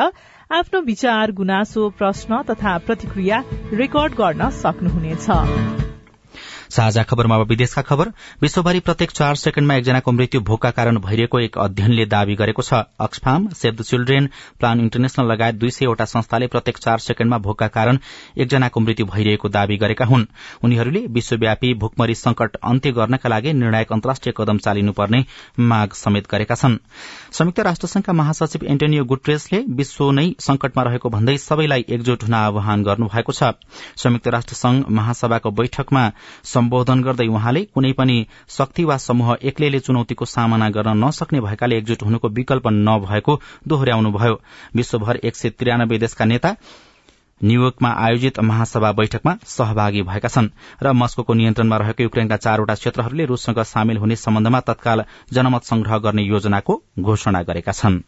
आफ्नो 0.50 0.80
विचार 0.82 1.32
गुनासो 1.32 1.88
प्रश्न 1.98 2.42
तथा 2.50 2.76
प्रतिक्रिया 2.86 3.42
रेकर्ड 3.74 4.14
गर्न 4.14 4.50
सक्नुहुनेछ। 4.58 5.91
साझा 6.72 7.02
खबरमा 7.02 7.36
अब 7.36 7.48
विदेशका 7.48 7.82
खबर। 7.82 8.08
विश्वभरि 8.42 8.80
प्रत्येक 8.80 9.10
चार 9.10 9.34
सेकेण्डमा 9.36 9.74
एकजनाको 9.74 10.12
मृत्यु 10.12 10.40
भोकका 10.42 10.70
कारण 10.72 10.98
भइरहेको 10.98 11.40
एक 11.40 11.58
अध्ययनले 11.58 12.04
दावी 12.06 12.34
गरेको 12.34 12.62
छ। 12.62 12.80
Oxfam 12.98 13.48
save 13.52 13.74
the 13.76 13.82
children 13.82 14.28
plan 14.58 14.80
international 14.80 15.26
लगायत 15.32 15.54
दुई 15.54 15.70
सयवटा 15.70 16.04
संस्थाले 16.06 16.46
प्रत्येक 16.46 16.78
चार 16.78 16.98
सेकेण्डमा 17.00 17.38
भोकका 17.38 17.68
कारण 17.68 17.98
एकजनाको 18.38 18.80
मृत्यु 18.80 19.06
भइरहेको 19.06 19.48
दावी 19.50 19.76
गरेका 19.76 20.04
हुन्। 20.04 20.24
उनीहरूले 20.64 21.06
विश्वव्यापी 21.10 21.74
भोकमरी 21.74 22.14
संकट 22.14 22.56
अन्त्य 22.64 22.92
गर्नका 22.92 23.28
लागि 23.28 23.52
निर्णायक 23.52 23.92
अन्तर्राष्ट्रिय 23.92 24.34
कदम 24.36 24.58
चालिनुपर्ने 24.58 25.24
माग 25.60 25.92
समेत 25.94 26.30
गरेका 26.30 26.54
छन्। 26.54 26.76
संयुक्त 27.32 27.60
राष्ट्रसंघका 27.62 28.12
महासचिव 28.12 28.64
एन्टोनियो 28.66 29.04
गुट्रेसले 29.04 29.64
विश्व 29.74 30.10
नै 30.10 30.26
संकटमा 30.40 30.82
रहेको 30.82 31.08
भन्दै 31.10 31.36
सबैलाई 31.38 31.84
एकजुट 31.90 32.24
हुन 32.24 32.34
आह्वान 32.34 32.82
गर्नुभएको 32.82 33.32
छ। 33.32 33.52
संयुक्त 33.98 34.28
राष्ट्र 34.30 34.54
संघ 34.54 34.84
महासभाको 34.90 35.50
बैठकमा 35.52 36.10
सम्बोधन 36.62 37.02
गर्दै 37.02 37.26
उहाँले 37.28 37.60
कुनै 37.74 37.92
पनि 37.92 38.16
शक्ति 38.48 38.84
वा 38.84 38.96
समूह 38.96 39.28
एक्लैले 39.42 39.78
चुनौतीको 39.80 40.24
सामना 40.24 40.68
गर्न 40.70 40.90
नसक्ने 41.04 41.40
भएकाले 41.40 41.76
एकजुट 41.76 42.02
हुनुको 42.02 42.28
विकल्प 42.38 42.66
नभएको 42.78 43.32
दोहोर्याउनुभयो 43.68 44.34
विश्वभर 44.76 45.16
एक 45.24 45.36
सय 45.36 45.50
त्रियानब्बे 45.58 45.98
देशका 45.98 46.24
नेता 46.24 46.50
न्यूयोर्कमा 47.40 47.90
आयोजित 47.98 48.38
महासभा 48.40 48.92
बैठकमा 48.92 49.32
सहभागी 49.46 50.02
भएका 50.02 50.28
छन् 50.28 50.48
र 50.82 50.92
मस्को 50.92 51.34
नियन्त्रणमा 51.34 51.76
रहेको 51.76 52.02
युक्रेनका 52.02 52.36
चारवटा 52.36 52.74
क्षेत्रहरूले 52.74 53.24
रूससँग 53.24 53.58
सामेल 53.66 53.96
हुने 53.96 54.16
सम्बन्धमा 54.16 54.60
तत्काल 54.60 55.04
जनमत 55.32 55.62
संग्रह 55.64 55.98
गर्ने 56.06 56.22
योजनाको 56.22 56.82
घोषणा 57.00 57.42
गरेका 57.42 57.72
छन्। 57.72 58.00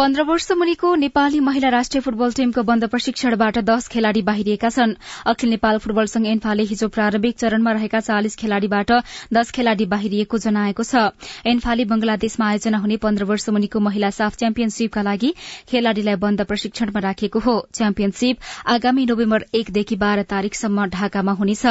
पन्ध्र 0.00 0.22
वर्ष 0.22 0.46
मुनिको 0.52 0.94
नेपाली 0.96 1.40
महिला 1.40 1.68
राष्ट्रिय 1.68 2.00
फुटबल 2.00 2.32
टीमको 2.32 2.62
बन्द 2.64 2.84
प्रशिक्षणबाट 2.88 3.58
दश 3.60 3.88
खेलाड़ी 3.88 4.20
बाहिरिएका 4.24 4.68
छन्। 4.70 4.94
अखिल 5.28 5.50
नेपाल 5.50 5.78
फुटबल 5.78 6.06
संघ 6.08 6.26
एन्फाले 6.26 6.62
हिजो 6.70 6.88
प्रारम्भिक 6.88 7.36
चरणमा 7.36 7.72
रहेका 7.72 8.00
चालिस 8.00 8.36
खेलाड़ीबाट 8.36 8.92
दश 9.32 9.50
खेलाड़ी 9.50 9.86
बाहिरिएको 9.86 10.38
जनाएको 10.38 10.82
छ। 10.82 11.02
एन्फाले 11.46 11.84
बंगलादेशमा 11.84 12.48
आयोजना 12.48 12.78
हुने 12.78 12.96
पन्ध्र 12.96 13.24
वर्ष 13.24 13.48
मुनिको 13.50 13.80
महिला 13.80 14.10
साफ 14.10 14.36
च्याम्पियनशीपका 14.36 15.02
लागि 15.02 15.34
खेलाड़ीलाई 15.68 16.16
बन्द 16.16 16.44
प्रशिक्षणमा 16.48 17.00
राखेको 17.00 17.38
हो। 17.40 17.58
च्याम्पियनशीप 17.74 18.48
आगामी 18.76 19.06
नोभेम्बर 19.12 19.44
एकदेखि 19.54 20.00
बाह्र 20.04 20.22
तारीकसम्म 20.32 20.86
ढाकामा 20.96 21.36
हुनेछ। 21.42 21.66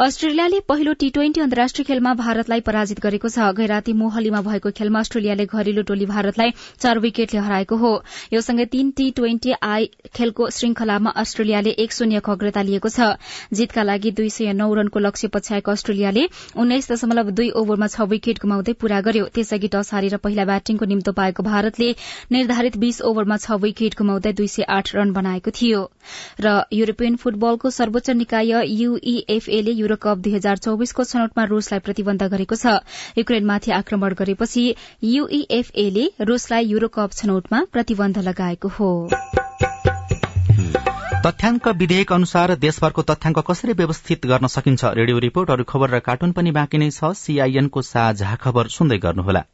अस्ट्रेलियाले 0.00 0.60
पहिलो 0.68 0.92
टी 1.00 1.10
ट्वेन्टी 1.16 1.40
अन्तर्राष्ट्रिय 1.40 1.84
खेलमा 1.86 2.14
भारतलाई 2.20 2.60
पराजित 2.68 3.00
गरेको 3.00 3.28
छ। 3.30 3.50
गैराती 3.56 3.96
मोहलीमा 4.04 4.44
भएको 4.52 4.76
खेलमा 4.76 5.00
अस्ट्रेलियाले 5.00 5.46
घरेलु 5.48 5.88
टोली 5.88 6.12
भारतलाई 6.14 6.54
चार 6.78 6.98
विकेटले 7.00 7.36
हराएको 7.38 7.76
हो। 7.76 7.92
यो 8.32 8.40
सँगै 8.40 8.64
तीन 8.66 8.90
टी 8.90 9.10
ट्वेन्टी 9.10 9.52
आई 9.62 9.88
खेलको 10.14 10.48
श्रृंखलामा 10.50 11.10
अस्ट्रेलियाले 11.16 11.70
एक 11.78 11.92
शून्यको 11.92 12.32
अग्रता 12.32 12.62
लिएको 12.62 12.88
छ। 12.88 13.08
जितका 13.52 13.82
लागि 13.82 14.10
दुई 14.12 14.30
सय 14.30 14.52
नौ 14.52 14.72
रनको 14.74 14.98
लक्ष्य 14.98 15.28
पछ्याएको 15.28 15.70
अस्ट्रेलियाले 15.70 16.26
उन्नाइस 16.56 16.90
दशमलव 16.92 17.30
दुई 17.32 17.50
ओभरमा 17.60 17.86
छ 17.88 18.08
विकेट 18.08 18.38
गुमाउँदै 18.40 18.72
पूरा 18.80 19.00
गर्यो। 19.00 19.24
त्यसअघि 19.34 19.68
टस 19.68 19.92
हारेर 19.92 20.16
पहिला 20.18 20.44
ब्याटिङको 20.44 20.84
निम्तो 20.86 21.12
पाएको 21.12 21.42
भारतले 21.42 21.94
निर्धारित 22.32 22.76
बीस 22.78 23.00
ओभरमा 23.02 23.36
छ 23.38 23.60
विकेट 23.60 23.98
गुमाउँदै 23.98 24.32
दुई 24.34 24.48
सय 24.48 24.68
आठ 24.70 24.94
रन 24.94 25.12
बनाएको 25.12 25.50
थियो। 25.52 25.82
र 26.40 26.56
युरोपियन 26.72 27.16
फुटबलको 27.16 27.70
सर्वोच्च 27.70 28.10
निकाय 28.18 28.52
यूईएफएले 28.72 29.72
युरोकप 29.72 30.18
दुई 30.18 30.32
हजार 30.34 30.56
चौविसको 30.58 31.04
छनौटमा 31.04 31.44
रूसलाई 31.46 31.80
प्रतिबन्ध 31.80 32.22
गरेको 32.28 32.56
छ। 32.56 32.78
युक्रेनमाथि 33.18 33.70
आक्रमण 33.72 34.14
गरेपछि 34.14 34.64
यूईएफएले 35.04 36.04
रूसलाई 36.22 36.64
युरोकप 36.66 37.10
छनौटमा 37.28 37.58
प्रतिबन्ध 37.72 38.18
लगाएको 38.18 38.68
हो। 38.68 38.90
तथ्याङ्क 41.26 41.68
विधेयक 41.76 42.12
अनुसार 42.12 42.54
देशभरको 42.54 43.02
तथ्याङ्क 43.02 43.38
कसरी 43.50 43.72
व्यवस्थित 43.72 44.26
गर्न 44.26 44.46
सकिन्छ? 44.46 44.84
रेडियो 45.00 45.18
रिपोर्ट 45.18 45.50
अरू 45.50 45.64
खबर 45.68 45.90
र 45.90 46.00
कार्टुन 46.08 46.32
पनि 46.32 46.56
बाँकी 46.58 46.78
नै 46.78 46.90
छ। 46.90 47.12
सीआईएनको 47.20 47.82
साझा 47.84 48.34
खबर 48.40 48.74
सुन्दै 48.76 48.98
गर्नुहोला। 48.98 49.44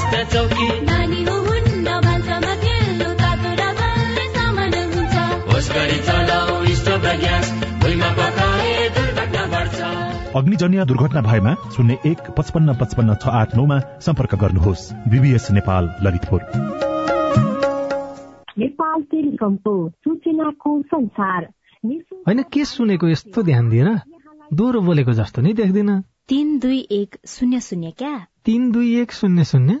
बिरामीलाई 0.00 0.24
स्वास्थ्य 0.24 0.24
चौकी। 0.32 0.66
नानी 0.80 1.20
हुन्न 1.24 1.88
भान्सामा 2.00 2.54
खेल्नु 2.64 3.08
तातो 3.20 3.50
र 3.50 3.62
बल्ने 3.78 4.24
सामान 4.34 4.74
हुन्छ। 4.94 5.16
होस 5.52 5.66
गरी 5.70 5.98
चलाऊ 6.00 6.54
स्टोभ 6.80 7.04
र 7.04 7.16
ग्यास 7.20 7.46
भुइँमा 7.80 8.10
पकाए 8.10 8.88
दुर्घटना 8.96 9.42
बढ्छ। 9.52 9.78
अग्निजन्य 10.36 10.84
दुर्घटना 10.84 11.20
भएमा 11.20 11.52
शून्य 11.76 11.98
एक 12.06 12.20
पचपन्न 12.38 12.74
पचपन्न 12.80 13.14
छ 13.14 13.24
आठ 13.28 13.56
नौमा 13.56 13.78
सम्पर्क 14.00 14.34
गर्नुहोस्। 14.34 14.82
बीबीएस 15.08 15.50
नेपाल 15.50 15.84
ललितपुर। 16.02 16.40
नेपाल 18.58 19.02
टेलिकमको 19.02 19.74
सूचनाको 19.88 20.70
संसार। 20.82 21.42
होइन 22.26 22.42
के 22.52 22.64
सुनेको 22.64 23.08
यस्तो 23.08 23.42
ध्यान 23.42 23.68
दिएर 23.70 23.88
दोहोरो 24.52 24.80
बोलेको 24.80 25.12
जस्तो 25.12 25.42
नि 25.42 25.52
देख्दिन। 25.52 26.00
तीन 26.28 26.58
दुई 26.58 26.78
एक 26.90 27.16
शून्य 27.26 27.60
शून्य 27.60 27.90
क्या? 27.98 28.26
तीन 28.44 28.70
दुई 28.72 29.00
एक 29.00 29.12
शून्य 29.12 29.44
शून्य। 29.44 29.80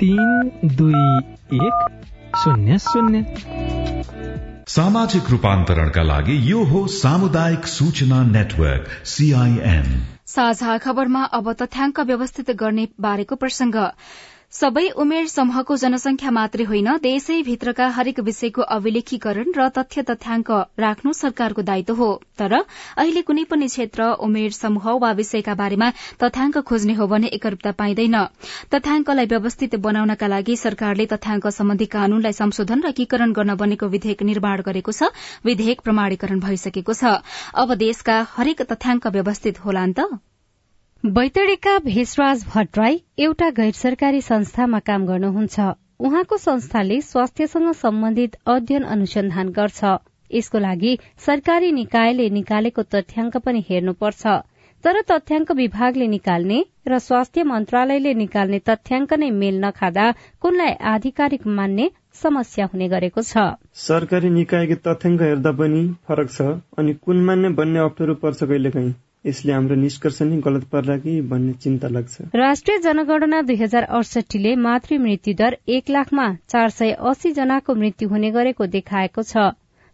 तीन 0.00 0.50
दुई 0.76 1.02
एक 1.56 1.84
शून्य 2.36 2.78
शून्य। 2.78 3.22
सामाजिक 4.68 5.30
रूपान्तरणका 5.30 6.02
लागि 6.02 6.36
यो 6.50 6.64
हो 6.64 6.86
सामुदायिक 6.86 7.66
सूचना 7.66 8.22
नेटवर्क 8.22 8.88
सीआईएन 9.06 9.86
साझा 10.26 10.76
खबरमा 10.78 11.22
अब 11.38 11.52
तथ्याङ्क 11.52 12.00
व्यवस्थित 12.00 12.50
गर्ने 12.50 12.86
बारेको 13.00 13.34
प्रसंग 13.34 13.74
सबै 14.54 14.82
उमेर 15.02 15.24
समूहको 15.30 15.76
जनसंख्या 15.82 16.30
मात्रै 16.34 16.64
होइन 16.66 16.88
देशैभित्रका 17.04 17.86
हरेक 17.94 18.18
विषयको 18.26 18.66
अभिलेखीकरण 18.74 19.48
र 19.56 19.64
तथ्य 19.78 20.02
तथ्याङ्क 20.10 20.58
राख्नु 20.78 21.12
सरकारको 21.20 21.62
दायित्व 21.70 21.94
हो। 22.00 22.08
तर 22.38 22.52
अहिले 22.54 23.22
कुनै 23.30 23.44
पनि 23.50 23.66
क्षेत्र 23.72 24.06
उमेर 24.26 24.54
समूह 24.58 24.86
वा 25.04 25.10
विषयका 25.20 25.54
बारेमा 25.60 25.88
तथ्याङ्क 26.22 26.62
खोज्ने 26.68 26.94
हो 27.00 27.08
भने 27.12 27.30
एकरूपता 27.38 27.72
पाइँदैन। 27.80 28.16
तथ्याङ्कलाई 28.74 29.26
व्यवस्थित 29.32 29.74
बनाउनका 29.86 30.28
लागि 30.34 30.56
सरकारले 30.62 31.06
तथ्याङ्क 31.14 31.50
सम्बन्धी 31.58 31.88
कानूनलाई 31.96 32.38
संशोधन 32.38 32.86
र 32.86 32.92
एकीकरण 32.94 33.32
गर्न 33.32 33.56
बनेको 33.64 33.88
विधेयक 33.96 34.22
निर्माण 34.30 34.62
गरेको 34.68 34.94
छ। 34.94 35.10
विधेयक 35.44 35.82
प्रमाणीकरण 35.82 36.44
भइसकेको 36.46 36.96
छ। 37.00 37.18
अब 37.56 37.74
देशका 37.82 38.20
हरेक 38.36 38.62
तथ्याङ्क 38.70 39.12
व्यवस्थित 39.18 39.60
होलान् 39.66 39.98
त। 39.98 40.22
बैतडीका 41.04 41.78
भेषराज 41.78 42.44
भट्टराई 42.54 42.94
एउटा 43.18 43.48
गैर 43.56 43.72
सरकारी 43.72 44.20
संस्थामा 44.20 44.78
काम 44.86 45.04
गर्नुहुन्छ। 45.06 45.60
उहाँको 46.00 46.36
संस्थाले 46.36 47.00
स्वास्थ्यसँग 47.00 47.72
सम्बन्धित 47.72 48.36
अध्ययन 48.46 48.82
अनुसन्धान 48.94 49.48
गर्छ। 49.58 49.84
यसको 50.30 50.58
लागि 50.58 50.96
सरकारी 51.26 51.70
निकायले 51.72 52.30
निकालेको 52.38 52.82
तथ्याङ्क 52.94 53.36
पनि 53.36 53.64
हेर्नुपर्छ। 53.68 54.26
तर 54.84 55.00
तथ्याङ्क 55.10 55.52
विभागले 55.60 56.08
निकाल्ने 56.08 56.64
र 56.88 56.98
स्वास्थ्य 57.00 57.44
मन्त्रालयले 57.52 58.14
निकाल्ने 58.24 58.64
तथ्याङ्क 58.64 59.12
नै 59.20 59.30
मेल 59.44 59.64
नखाँदा 59.64 60.10
कुनलाई 60.40 60.74
आधिकारिक 60.96 61.46
मान्ने 61.60 61.90
समस्या 62.24 62.72
हुने 62.72 62.88
गरेको 62.88 63.22
छ। 63.22 63.50
सरकारी 63.86 64.30
निकायको 64.40 64.82
तथ्याङ्क 64.88 65.22
हेर्दा 65.22 65.58
पनि 65.62 65.88
फरक 66.08 66.36
छ 66.36 66.52
अनि 66.78 67.00
कुन 67.04 67.24
मान्ने 67.24 67.56
भन्ने 67.60 67.88
अप्ठ्यारो 67.88 68.22
पर्छ 68.24 68.44
कहिलेकाहीँ। 68.44 68.94
यसले 69.24 69.52
हाम्रो 69.52 69.76
निष्कर्ष 69.80 70.20
नै 70.22 70.36
गलत 70.44 70.64
पर्ला 70.72 70.96
कि 70.98 71.20
भन्ने 71.28 71.52
चिन्ता 71.64 71.88
लाग्छ। 71.88 72.36
राष्ट्रिय 72.36 72.78
जनगणना 72.86 73.40
दुई 73.42 73.56
हजार 73.56 73.82
अडसठीले 73.98 74.54
मातृ 74.64 74.98
मृत्यु 75.00 75.34
दर 75.34 75.56
एक 75.76 75.90
लाखमा 75.90 76.26
चार 76.48 76.68
सय 76.78 76.90
अस्सी 77.10 77.32
जनाको 77.32 77.74
मृत्यु 77.74 78.08
हुने 78.08 78.30
गरेको 78.30 78.66
देखाएको 78.74 79.22
छ। 79.22 79.46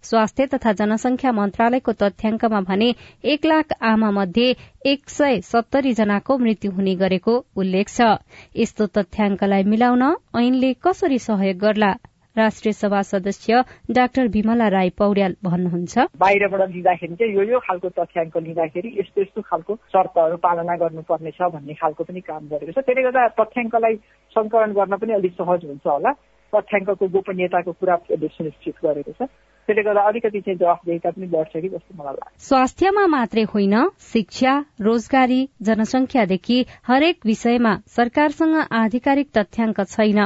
स्वास्थ्य 0.05 0.47
तथा 0.47 0.73
जनसंख्या 0.73 1.33
मन्त्रालयको 1.33 1.93
तथ्याङ्कमा 2.03 2.61
भने 2.69 2.87
एक 3.25 3.47
लाख 3.47 3.73
आमा 3.85 4.11
मध्ये 4.11 4.49
एक 4.93 5.11
सय 5.11 5.41
सत्तरी 5.45 5.93
जनाको 5.95 6.39
मृत्यु 6.39 6.71
हुने 6.73 6.95
गरेको 7.03 7.35
उल्लेख 7.57 7.89
छ। 7.89 8.13
यस्तो 8.57 8.87
तथ्याङ्कलाई 8.97 9.65
मिलाउन 9.73 10.05
ऐनले 10.37 10.73
कसरी 10.85 11.19
सहयोग 11.21 11.59
गर्ला? 11.59 11.93
राष्ट्रिय 12.37 12.73
सभा 12.73 13.01
सदस्य 13.03 13.63
डाक्टर 13.91 14.27
विमला 14.35 14.69
राई 14.69 14.91
पौड्याल 14.99 15.35
भन्नुहुन्छ। 15.45 15.99
बाहिरबाट 16.17 16.71
लिँदाखेरि 16.71 17.15
चाहिँ 17.15 17.35
यो 17.35 17.43
यो 17.43 17.59
खालको 17.59 17.89
तथ्याङ्क 17.99 18.37
लिँदाखेरि 18.37 18.89
यस्तो 19.01 19.21
यस्तो 19.21 19.41
खालको 19.51 19.75
शर्तहरू 19.91 20.37
पालना 20.39 20.77
गर्नुपर्नेछ 20.83 21.43
भन्ने 21.43 21.75
खालको 21.75 22.05
पनि 22.05 22.21
काम 22.21 22.43
गरेको 22.49 22.73
छ। 22.73 22.85
त्यसले 22.87 23.03
गर्दा 23.03 23.29
तथ्याङ्कलाई 23.35 23.95
संकलन 24.37 24.73
गर्न 24.79 24.97
पनि 25.03 25.13
अलिक 25.19 25.33
सहज 25.43 25.65
हुन्छ 25.67 25.87
होला। 25.87 26.11
तथ्याङ्कको 26.53 27.07
गोपनीयताको 27.15 27.73
कुरा 27.73 27.97
सुनिश्चित 28.07 28.75
गरेको 28.85 29.13
छ। 29.19 29.23
त्यसले 29.67 29.83
गर्दा 29.83 30.03
अलिकति 30.03 30.41
चाहिँ 30.41 30.59
जवाफदेहिता 30.59 31.11
पनि 31.11 31.27
बढ्छ 31.27 31.53
कि 31.55 31.69
जस्तो 31.69 32.03
मलाई 32.03 32.15
लाग्छ। 32.15 32.43
स्वास्थ्यमा 32.43 33.07
मात्रै 33.07 33.43
होइन 33.43 33.75
शिक्षा 34.13 34.55
रोजगारी 34.81 35.41
जनसंख्यादेखि 35.63 36.59
हरेक 36.87 37.27
विषयमा 37.27 37.75
सरकारसँग 37.97 38.57
आधिकारिक 38.73 39.29
तथ्याङ्क 39.39 39.81
छैन। 39.81 40.21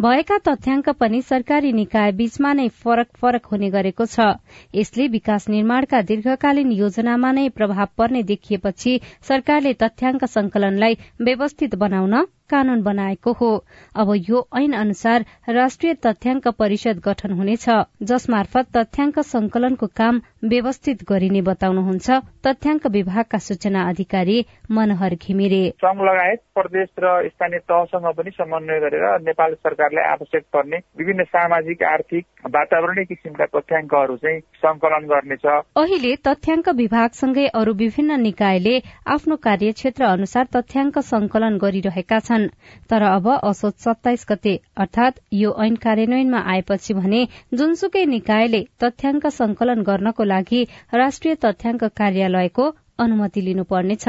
भएका 0.00 0.38
तथ्याङ्क 0.48 0.88
पनि 1.00 1.22
सरकारी 1.22 1.72
निकाय 1.72 2.12
बीचमा 2.12 2.52
नै 2.52 2.68
फरक 2.68 3.08
फरक 3.16 3.46
हुने 3.46 3.70
गरेको 3.70 4.06
छ। 4.06 4.26
यसले 4.74 5.08
विकास 5.08 5.48
निर्माणका 5.48 6.02
दीर्घकालीन 6.02 6.72
योजनामा 6.72 7.30
नै 7.32 7.48
प्रभाव 7.48 7.88
पर्ने 7.98 8.22
देखिएपछि 8.22 8.98
सरकारले 9.22 9.72
तथ्याङ्क 9.82 10.24
संकलनलाई 10.28 10.98
व्यवस्थित 11.20 11.74
बनाउन 11.74 12.26
कानून 12.50 12.82
बनाएको 12.82 13.32
हो। 13.32 13.50
अब 13.94 14.12
यो 14.28 14.46
ऐन 14.56 14.72
अनुसार 14.72 15.24
राष्ट्रिय 15.48 15.94
तथ्याङ्क 16.06 16.48
परिषद 16.58 17.00
गठन 17.04 17.32
हुनेछ 17.32 17.66
जसमार्फत 18.02 18.76
तथ्याङ्क 18.76 19.18
संकलनको 19.26 19.86
काम 19.96 20.20
व्यवस्थित 20.42 21.02
गरिने 21.08 21.40
बताउनुहुन्छ। 21.42 22.10
तथ्याङ्क 22.46 22.86
विभागका 22.86 23.38
सूचना 23.38 23.82
अधिकारी 23.88 24.44
मनोहर 24.70 25.14
घिमिरे। 25.14 25.62
संघ 25.82 26.00
लगायत 26.00 26.40
प्रदेश 26.54 26.88
र 26.98 27.28
स्थानीय 27.28 27.58
तहसँग 27.68 28.06
पनि 28.18 28.30
समन्वय 28.30 28.78
गरेर 28.80 29.04
नेपाल 29.22 29.54
सरकारलाई 29.54 30.04
आवश्यक 30.04 30.44
पर्ने 30.52 30.76
विभिन्न 30.98 31.24
सामाजिक 31.24 31.82
आर्थिक 31.84 32.24
वातावरणीय 32.46 33.04
किसिमका 33.04 33.46
तथ्याङ्कहरू 33.54 34.16
चाहिँ 34.16 34.40
संकलन 34.62 35.06
गर्नेछ। 35.06 35.46
अहिले 35.76 36.14
तथ्याङ्क 36.26 36.68
विभागसँगै 36.76 37.46
अरू 37.54 37.72
विभिन्न 37.74 38.20
निकायले 38.20 38.76
आफ्नो 39.16 39.36
कार्यक्षेत्र 39.42 40.04
अनुसार 40.04 40.46
तथ्याङ्क 40.56 40.98
संकलन 41.08 41.58
गरिरहेका 41.58 42.18
छन्। 42.20 42.46
तर 42.90 43.02
अब 43.02 43.28
असोज 43.42 43.74
सत्ताइस 43.78 44.26
गते 44.30 44.54
अर्थात 44.76 45.20
यो 45.32 45.52
ऐन 45.64 45.74
कार्यान्वयनमा 45.84 46.44
आएपछि 46.54 46.94
भने 46.94 47.26
जुनसुकै 47.54 48.04
निकायले 48.06 48.62
तथ्याङ्क 48.82 49.26
संकलन 49.34 49.82
गर्नको 49.82 50.24
लागि 50.32 50.62
राष्ट्रिय 50.94 51.34
तथ्याङ्क 51.44 51.84
कार्यालयको 52.00 52.68
अनुमति 52.98 53.40
लिनुपर्नेछ। 53.40 54.06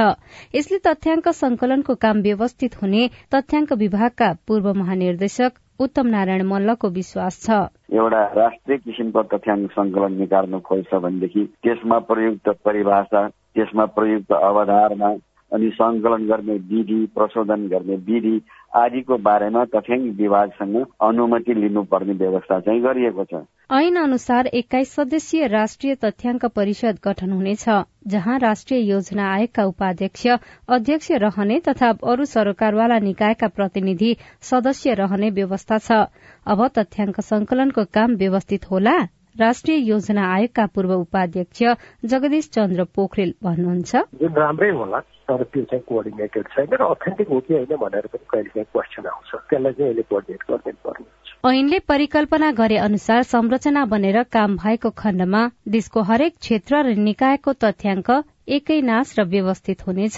यसले 0.56 0.78
तथ्याङ्क 0.86 1.28
संकलनको 1.40 1.96
काम 2.06 2.22
व्यवस्थित 2.22 2.82
हुने 2.82 3.10
तथ्याङ्क 3.34 3.74
विभागका 3.82 4.30
पूर्व 4.48 4.74
महानिर्देशक 4.82 5.60
उत्तम 5.80 6.08
नारायण 6.08 6.44
मल्लको 6.48 6.90
विश्वास 6.96 7.36
छ। 7.44 7.58
एउटा 7.94 8.24
राष्ट्रिय 8.36 8.78
किसिमको 8.78 9.24
तथ्याङ्क 9.34 9.72
संकलन 9.72 10.18
निकाल्नु 10.20 10.60
खोज्छ 10.68 11.02
भनेदेखि 11.06 11.46
त्यसमा 11.64 12.00
प्रयुक्त 12.10 12.50
परिभाषा 12.66 13.22
त्यसमा 13.28 13.86
प्रयुक्त 13.98 14.32
अवधारणा 14.40 15.10
अनि 15.52 15.70
संकलन 15.74 16.26
गर्ने 16.28 16.56
विधि 16.72 17.06
प्रशोधन 17.16 17.68
गर्ने 17.68 17.96
विधि 18.08 18.42
आदिको 18.76 19.18
बारेमा 19.18 19.64
तथ्याङ्क 19.66 20.16
विभागसँग 20.18 20.76
अनुमति 21.02 21.54
लिनुपर्ने 21.54 22.14
व्यवस्था 22.16 22.60
चाहिँ 22.60 22.82
गरिएको 22.82 23.24
छ। 23.24 23.42
ऐन 23.72 23.96
अनुसार 23.96 24.48
एक्काइस 24.54 24.94
सदस्यीय 24.96 25.48
राष्ट्रिय 25.48 25.96
तथ्याङ्क 25.96 26.46
परिषद 26.56 27.00
गठन 27.04 27.32
हुनेछ 27.32 27.66
जहाँ 28.08 28.38
राष्ट्रिय 28.40 28.90
योजना 28.90 29.32
आयोगका 29.34 29.66
उपाध्यक्ष 29.66 30.28
अध्यक्ष 30.70 31.12
रहने 31.26 31.60
तथा 31.68 31.90
अरू 32.06 32.26
सरकारवाला 32.28 33.00
निकायका 33.00 33.48
प्रतिनिधि 33.48 34.16
सदस्य 34.42 34.94
रहने 34.94 35.30
व्यवस्था 35.32 35.78
छ। 35.80 36.06
अब 36.46 36.68
तथ्याङ्क 36.78 37.20
संकलनको 37.22 37.86
काम 37.94 38.16
व्यवस्थित 38.16 38.72
होला 38.72 38.98
राष्ट्रिय 39.40 39.78
योजना 39.90 40.24
आयोगका 40.34 40.66
पूर्व 40.66 40.94
उपाध्यक्ष 40.96 41.64
जगदीश 42.06 42.50
चन्द्र 42.54 42.84
पोखरेल 42.96 43.34
भन्नुहुन्छ। 43.44 43.96
जुन 43.96 44.34
राम्रै 44.36 44.70
होला 44.72 45.00
तर 45.30 45.44
त्यो 45.44 45.64
चाहिँ 45.64 45.84
कोअर्डिनेटेड 45.88 46.48
छैन 46.48 46.74
र 46.74 46.84
अथेन्टिक 46.88 47.30
हो 47.30 47.40
कि 47.40 47.54
होइन 47.54 47.76
भनेर 47.78 48.08
पनि 48.14 48.26
कहिले 48.32 48.50
काहीँ 48.50 48.70
क्वेसन 48.74 49.08
आउँछ 49.08 49.32
त्यसलाई 49.50 49.74
चाहिँ 49.74 49.90
अहिले 49.90 50.08
कोअर्डिनेट 50.10 50.44
गरिदिनु 50.50 50.84
पर्ने 50.86 51.18
ऐनले 51.46 51.80
परिकल्पना 51.88 52.52
गरे 52.52 52.78
अनुसार 52.78 53.22
संरचना 53.26 53.84
बनेर 53.86 54.22
काम 54.32 54.56
भएको 54.58 54.90
खण्डमा 54.98 55.44
देशको 55.68 56.02
हरेक 56.10 56.34
क्षेत्र 56.40 56.82
र 56.86 56.96
निकायको 57.02 57.54
तथ्याङ्क 57.64 58.10
एकै 58.58 58.80
नाश 58.84 59.14
र 59.20 59.28
व्यवस्थित 59.28 59.86
हुनेछ। 59.88 60.18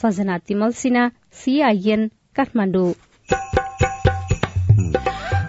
सजना 0.00 0.36
तिमल 0.48 0.76
सिन्हा 0.78 1.06
सीआईएन 1.38 2.06
काठमाडौँ। 2.36 2.92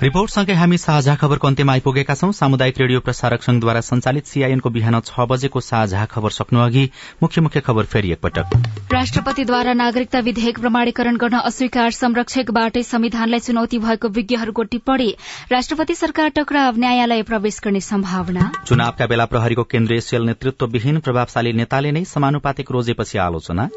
रिपोर्टसँगै 0.01 0.53
हामी 0.53 0.77
साझा 0.81 1.13
खबरको 1.13 1.47
अन्त्यमा 1.47 1.73
आइपुगेका 1.73 2.13
छौं। 2.13 2.31
सामुदायिक 2.33 2.77
रेडियो 2.79 2.99
प्रसारक 2.99 3.43
संघद्वारा 3.43 3.81
संचालित 3.81 4.25
सीआईएनको 4.25 4.69
बिहान 4.69 4.99
छ 4.99 5.25
बजेको 5.29 5.59
साझा 5.61 6.05
खबर 6.05 6.29
सक्नु 6.31 6.59
अघि 6.59 6.85
मुख्य 7.21 7.41
मुख्य 7.41 7.59
खबर 7.61 7.85
फेरि 7.85 8.11
एकपटक। 8.11 8.55
राष्ट्रपतिद्वारा 8.93 9.73
नागरिकता 9.73 10.19
विधेयक 10.19 10.59
प्रमाणीकरण 10.59 11.17
गर्न 11.17 11.37
अस्वीकार 11.41 11.91
संरक्षकबाटै 11.91 12.83
संविधानलाई 12.83 13.39
चुनौती 13.39 13.77
भएको 13.77 14.07
विज्ञहरूको 14.09 14.63
टिप्पणी। 14.71 15.09
राष्ट्रपति 15.51 15.95
सरकार 15.95 16.29
टक्राव 16.31 16.77
न्यायालय 16.77 17.21
प्रवेश 17.21 17.61
गर्ने 17.63 17.81
सम्भावना। 17.81 18.49
चुनावका 18.65 19.05
बेला 19.05 19.25
प्रहरीको 19.25 19.63
केन्द्रीय 19.69 20.01
सेल 20.01 20.25
नेतृत्वविहीन 20.25 20.99
प्रभावशाली 20.99 21.53
नेताले 21.53 21.91
नै 21.91 22.03
समानुपातिक 22.07 22.71
रोजेपछि 22.71 23.17
आलोचना। 23.19 23.69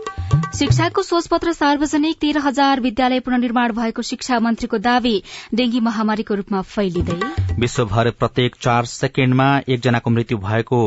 शिक्षाको 0.55 1.03
सोचपत्र 1.03 1.53
सार्वजनिक 1.53 2.17
तेह्र 2.17 2.39
हजार 2.41 2.81
विद्यालय 2.81 3.21
पुननिर्माण 3.21 3.73
भएको 3.75 4.03
शिक्षा 4.05 4.39
मन्त्रीको 4.41 4.79
दावी। 4.81 5.17
डेंगी 5.55 5.81
महामारीको 6.15 6.35
रूपमा 6.35 6.61
फैलिँदै 6.63 7.19
विश्वभर 7.59 8.11
प्रत्येक 8.11 8.55
चार 8.61 8.85
सेकेण्डमा 8.87 9.47
एकजनाको 9.67 10.11
मृत्यु 10.11 10.39
भएको 10.39 10.79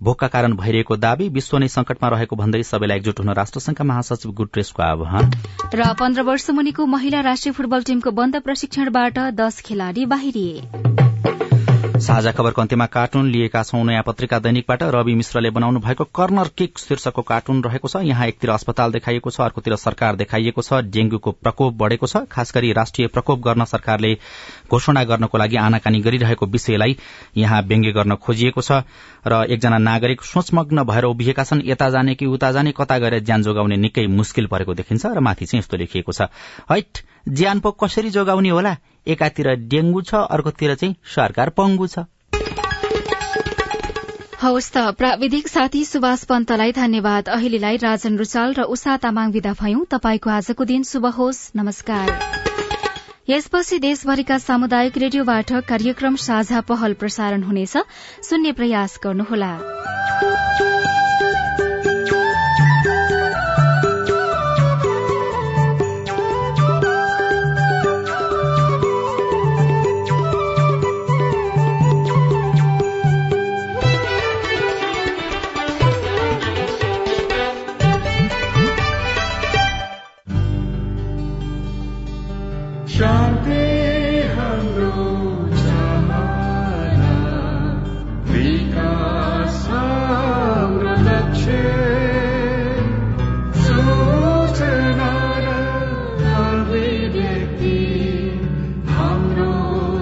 भोकका 0.00 0.26
कारण 0.28 0.54
भइरहेको 0.56 0.96
दावी 0.96 1.28
विश्व 1.28 1.58
नै 1.58 1.68
संकटमा 1.68 2.08
रहेको 2.08 2.36
भन्दै 2.36 2.62
सबैलाई 2.62 2.98
एकजुट 2.98 3.20
हुन 3.20 3.30
राष्ट्रसंघका 3.34 3.84
महासचिव 3.84 4.32
गुटरेसको 4.32 4.82
आह्वान। 4.82 5.30
र 5.74 5.92
पन्ध्र 5.98 6.22
वर्ष 6.22 6.50
मुनिको 6.50 6.86
महिला 6.86 7.20
राष्ट्रिय 7.26 7.52
फुटबल 7.52 7.82
टीमको 7.82 8.10
बन्द 8.12 8.42
प्रशिक्षणबाट 8.46 9.18
दश 9.34 9.60
खेलाड़ी 9.66 10.06
बाहिरिए। 10.06 11.45
साझा 11.96 12.30
खबरको 12.32 12.60
अन्त्यमा 12.60 12.86
कार्टुन 12.86 13.30
लिएका 13.30 13.62
छौं। 13.62 13.82
नयाँ 13.84 14.02
पत्रिका 14.02 14.38
दैनिकबाट 14.38 14.82
रवि 14.94 15.14
मिश्रले 15.14 15.50
बनाउनु 15.50 15.80
भएको 15.80 16.04
कर्नर 16.04 16.48
किक 16.58 16.78
शीर्षकको 16.78 17.22
कार्टुन 17.22 17.62
रहेको 17.62 17.88
छ। 17.88 17.96
यहाँ 18.04 18.26
एकतिर 18.26 18.50
अस्पताल 18.50 18.92
देखाइएको 18.92 19.30
छ 19.30 19.40
अर्कोतिर 19.40 19.76
सरकार 19.76 20.16
देखाइएको 20.16 20.62
छ। 20.62 20.80
डेंगूको 20.86 21.30
प्रकोप 21.32 21.74
बढ़ेको 21.74 22.06
छ। 22.06 22.24
खास 22.26 22.52
गरी 22.54 22.72
राष्ट्रिय 22.72 23.06
प्रकोप 23.08 23.40
गर्न 23.40 23.64
सरकारले 23.64 24.12
घोषणा 24.70 25.04
गर्नको 25.04 25.38
लागि 25.38 25.56
आनाकानी 25.56 26.00
गरिरहेको 26.00 26.46
विषयलाई 26.46 26.96
यहाँ 27.36 27.62
व्यङ्ग्य 27.62 27.92
गर्न 27.92 28.14
खोजिएको 28.18 28.60
छ। 28.60 28.82
र 29.26 29.44
एकजना 29.48 29.78
नागरिक 29.78 30.22
सोचमग्न 30.22 30.84
भएर 30.84 31.04
उभिएका 31.06 31.44
छन्। 31.44 31.62
यता 31.64 31.90
जाने 31.90 32.14
कि 32.14 32.26
उता 32.26 32.52
जाने 32.52 32.72
कता 32.72 32.98
गएर 32.98 33.18
ज्यान 33.20 33.42
जोगाउने 33.42 33.76
निकै 33.76 34.06
मुस्किल 34.06 34.46
परेको 34.46 34.74
देखिन्छ। 34.74 35.06
र 35.06 35.20
माथि 35.20 35.46
चाहिँ 35.46 35.60
यस्तो 35.60 35.76
लेखिएको 35.76 36.12
छ। 36.12 36.28
ज्यान 37.26 37.60
पो 37.60 37.70
कसरी 37.70 38.10
जोगाउने 38.10 38.48
होला 38.48 38.76
एकातिर 39.06 39.48
डेंगू 39.68 40.00
छ 40.02 40.14
अर्कोतिर 40.14 40.74
चाहिँ 40.74 40.94
सरकार 41.14 41.50
पङ्गु 41.50 41.86
छ। 41.86 42.04
हवस् 44.42 44.70
त 44.72 44.78
प्राविधिक 44.98 45.48
साथी 45.48 45.84
सुभाष 45.84 46.24
पन्तलाई 46.24 46.72
धन्यवाद। 46.72 47.28
अहिलेलाई 47.28 47.76
राजन 47.76 48.16
रुचाल 48.16 48.54
र 48.54 48.62
उषा 48.62 48.96
तामाङ 48.96 49.30
विदा 49.32 49.52
भयौं। 49.52 49.84
तपाईँको 49.90 50.30
आजको 50.30 50.64
दिन 50.64 50.82
शुभ 50.82 51.06
होस्। 51.06 51.50
नमस्कार। 51.56 52.06
यसपछि 53.28 53.78
देशभरिका 53.78 54.38
सामुदायिक 54.38 54.98
रेडियोबाट 54.98 55.52
कार्यक्रम 55.52 56.16
साझा 56.16 56.60
पहल 56.60 56.92
प्रसारण 56.94 57.42
हुनेछ। 57.42 57.76
सुन्ने 58.22 58.52
प्रयास 58.52 59.00
गर्नुहोला। 59.04 59.52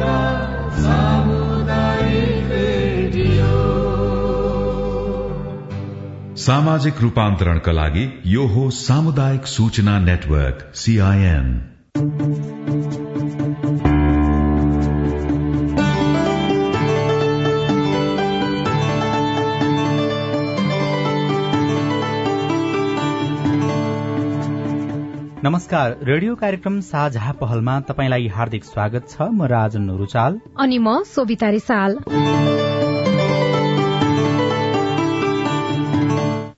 का 0.00 0.48
रेडियो 2.52 3.52
सामाजिक 6.36 7.00
रूपान्तरणका 7.00 7.72
लागि 7.72 8.22
यो 8.24 8.46
हो 8.46 8.70
सामुदायिक 8.70 9.46
सूचना 9.46 9.98
नेटवर्क 9.98 10.74
सीआईएन 10.74 11.60
नमस्कार 25.44 25.96
रेडियो 26.02 26.34
कार्यक्रम 26.34 26.78
साझा 26.80 27.32
पहलमा 27.32 27.72
तपाईँलाई 27.80 28.26
हार्दिक 28.26 28.64
स्वागत 28.64 29.08
छ। 29.08 29.24
म 29.30 29.48
राजन 29.52 29.90
रुचाल 29.96 30.38
अनि 30.58 30.78
म 30.78 31.02
सोभिता 31.04 31.48
रिसाल। 31.50 31.96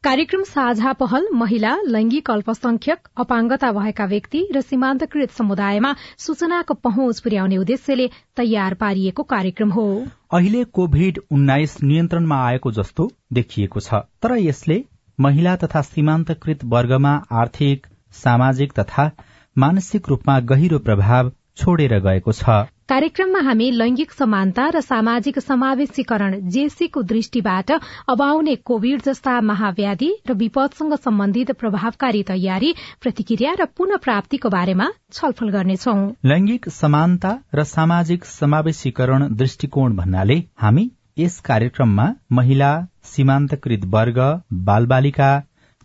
कार्यक्रम 0.05 0.43
साझा 0.43 0.93
पहल 0.93 1.27
महिला 1.35 1.73
लैंगिक 1.87 2.31
अल्पसंख्यक 2.31 3.09
अपाङ्गता 3.17 3.73
भएका 3.73 4.05
व्यक्ति 4.05 4.45
र 4.55 4.61
सीमान्तकृत 4.61 5.31
समुदायमा 5.33 5.93
सूचनाको 6.19 6.75
पहुँच 6.87 7.21
पुर्याउने 7.21 7.57
उद्देश्यले 7.57 8.09
तयार 8.37 8.75
पारिएको 8.85 9.23
कार्यक्रम 9.35 9.71
हो। 9.71 9.89
अहिले 10.33 10.63
कोभिड 10.73 11.21
उन्नाइस 11.31 11.77
नियन्त्रणमा 11.83 12.41
आएको 12.47 12.73
जस्तो 12.79 13.11
देखिएको 13.33 13.81
छ 13.81 14.03
तर 14.23 14.39
यसले 14.45 14.81
महिला 15.19 15.57
तथा 15.57 15.83
सीमान्तकृत 15.91 16.65
वर्गमा 16.77 17.19
आर्थिक 17.43 17.87
सामाजिक 18.19 18.79
तथा 18.79 19.11
मानसिक 19.57 20.09
रूपमा 20.09 20.39
गहिरो 20.53 20.79
प्रभाव 20.87 21.31
छोडेर 21.59 21.99
गएको 22.05 22.33
छ। 22.33 22.55
कार्यक्रममा 22.89 23.41
हामी 23.41 23.71
लैंगिक 23.73 24.13
समानता 24.13 24.65
र 24.69 24.81
सामाजिक 24.81 25.39
समावेशीकरण 25.41 26.35
जेसीको 26.49 27.03
दृष्टिबाट 27.13 27.71
अब 28.09 28.23
आउने 28.23 28.55
कोविड 28.71 29.03
जस्ता 29.03 29.41
महाव्याधि 29.41 30.11
र 30.29 30.35
विपदसँग 30.43 30.95
सम्बन्धित 30.99 31.51
प्रभावकारी 31.63 32.23
तयारी 32.23 32.75
प्रतिक्रिया 33.03 33.55
र 33.61 33.65
पुनः 33.77 34.03
प्राप्तिको 34.05 34.49
बारेमा 34.49 34.91
छलफल 35.13 35.51
गर्नेछौ। 35.51 35.97
लैंगिक 36.25 36.69
समानता 36.75 37.33
र 37.55 37.65
सामाजिक 37.65 38.25
समावेशीकरण 38.25 39.29
दृष्टिकोण 39.35 39.97
भन्नाले 39.97 40.39
हामी 40.59 40.91
यस 41.19 41.41
कार्यक्रममा 41.41 42.07
महिला 42.33 42.71
सीमान्तकृत 43.07 43.85
वर्ग 43.91 44.19
बालबालिका 44.65 45.31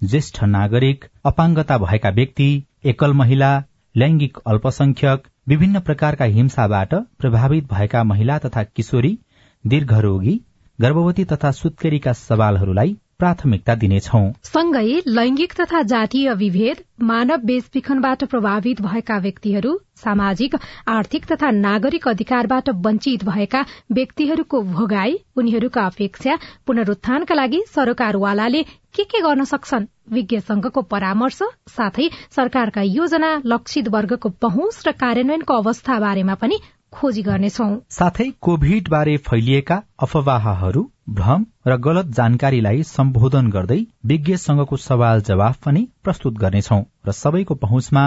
ज्येष्ठ 0.02 0.44
नागरिक 0.44 1.04
अपाङ्गता 1.26 1.78
भएका 1.78 2.10
व्यक्ति 2.10 2.48
एकल 2.86 3.12
महिला 3.14 3.50
लैंगिक 3.96 4.38
अल्पसंख्यक 4.48 5.28
विभिन्न 5.48 5.80
प्रकारका 5.80 6.26
हिंसाबाट 6.36 6.94
प्रभावित 7.20 7.68
भएका 7.74 8.04
महिला 8.04 8.38
तथा 8.40 8.64
किशोरी 8.76 9.18
दीर्घरोगी 9.66 10.40
गर्भवती 10.80 11.24
तथा 11.26 11.52
सुत्केरीका 11.52 12.14
सवालहरूलाई 12.14 12.96
प्राथमिकता 13.20 13.74
दिनेछौ। 13.76 14.20
सँगै 14.44 15.02
लैंगिक 15.08 15.54
तथा 15.60 15.82
जातीय 15.90 16.34
विभेद 16.34 16.78
मानव 17.02 17.42
बेचबिखनबाट 17.46 18.24
प्रभावित 18.24 18.82
भएका 18.82 19.18
व्यक्तिहरू 19.18 19.78
सामाजिक 20.04 20.56
आर्थिक 20.90 21.26
तथा 21.32 21.52
नागरिक 21.58 22.08
अधिकारबाट 22.08 22.70
वञ्चित 22.86 23.24
भएका 23.26 23.66
व्यक्तिहरूको 23.92 24.62
भोगाई 24.72 25.18
उनीहरूका 25.38 25.86
अपेक्षा 25.86 26.38
पुनरुत्थानका 26.68 27.36
लागि 27.36 27.62
सरकारवालाले 27.76 28.64
के 28.96 29.04
के 29.04 29.20
गर्न 29.22 29.44
सक्छन्? 29.46 29.86
विज्ञ 30.12 30.40
संघको 30.40 30.82
परामर्श 30.82 31.40
साथै 31.70 32.10
सरकारका 32.36 32.82
योजना 32.82 33.30
लक्षित 33.46 33.88
वर्गको 33.88 34.30
पहुँच 34.42 34.82
र 34.88 34.92
कार्यान्वयनको 35.02 35.54
अवस्था 35.54 36.00
बारेमा 36.00 36.36
पनि 36.36 36.60
खोजी 36.94 37.22
गर्नेछौ। 37.22 37.68
साथै 37.90 38.30
कोभिड 38.42 38.90
बारे 38.90 39.16
फैलिएका 39.30 39.82
अफवाहहरू 40.00 40.84
भ्रम 41.10 41.46
र 41.68 41.78
गलत 41.78 42.12
जानकारीलाई 42.12 42.84
सम्बोधन 42.84 43.50
गर्दै 43.50 43.80
विज्ञ 44.06 44.36
संघको 44.38 44.78
सवाल 44.80 45.22
जवाफ 45.22 45.64
पनि 45.66 45.88
प्रस्तुत 46.04 46.44
गर्नेछौ 46.44 46.82
र 47.08 47.12
सबैको 47.14 47.56
पहुँचमा 47.56 48.06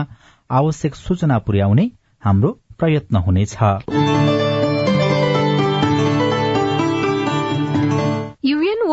आवश्यक 0.51 0.95
सूचना 0.97 1.39
पुर्याउने 1.39 1.91
हाम्रो 2.23 2.51
प्रयत्न 2.79 3.27
हुनेछ। 3.27 3.57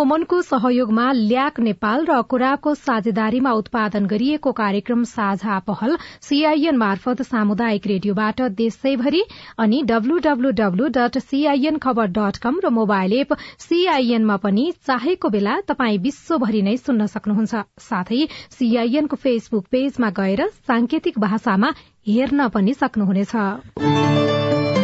वोमनको 0.02 0.42
सहयोगमा 0.42 1.12
ल्याक 1.14 1.60
नेपाल 1.60 2.06
र 2.06 2.22
कुराको 2.30 2.74
साझेदारीमा 2.78 3.52
उत्पादन 3.58 4.06
गरिएको 4.14 4.52
कार्यक्रम 4.60 5.04
साझा 5.10 5.58
पहल 5.68 5.98
सीआईएन 6.28 6.78
मार्फत 6.78 7.22
सामुदायिक 7.28 7.86
रेडियोबाट 7.92 8.42
देशैभरि 8.62 9.22
अनि 9.66 9.82
WWW 9.92 10.88
dot 10.98 11.18
CIN 11.26 11.78
Khabar 11.86 12.08
dot 12.18 12.38
com 12.42 12.58
र 12.66 12.70
मोबाइल 12.80 13.14
एप 13.20 13.38
सीआईएनमा 13.68 14.38
पनि 14.42 14.66
चाहेको 14.90 15.30
बेला 15.38 15.60
तपाई 15.70 15.98
विश्वभरि 16.08 16.62
नै 16.64 16.76
सुन्न 16.82 17.06
सक्नुहुन्छ। 17.14 17.54
साथै 17.86 18.26
सीआईएनको 18.58 19.16
फेसबुक 19.24 19.66
पेजमा 19.72 20.10
गएर 20.18 20.42
सांकेतिक 20.66 21.20
भाषामा 21.22 21.74
हेर्न 22.10 22.48
पनि 22.58 22.74
सक्नुहुनेछ। 22.82 24.81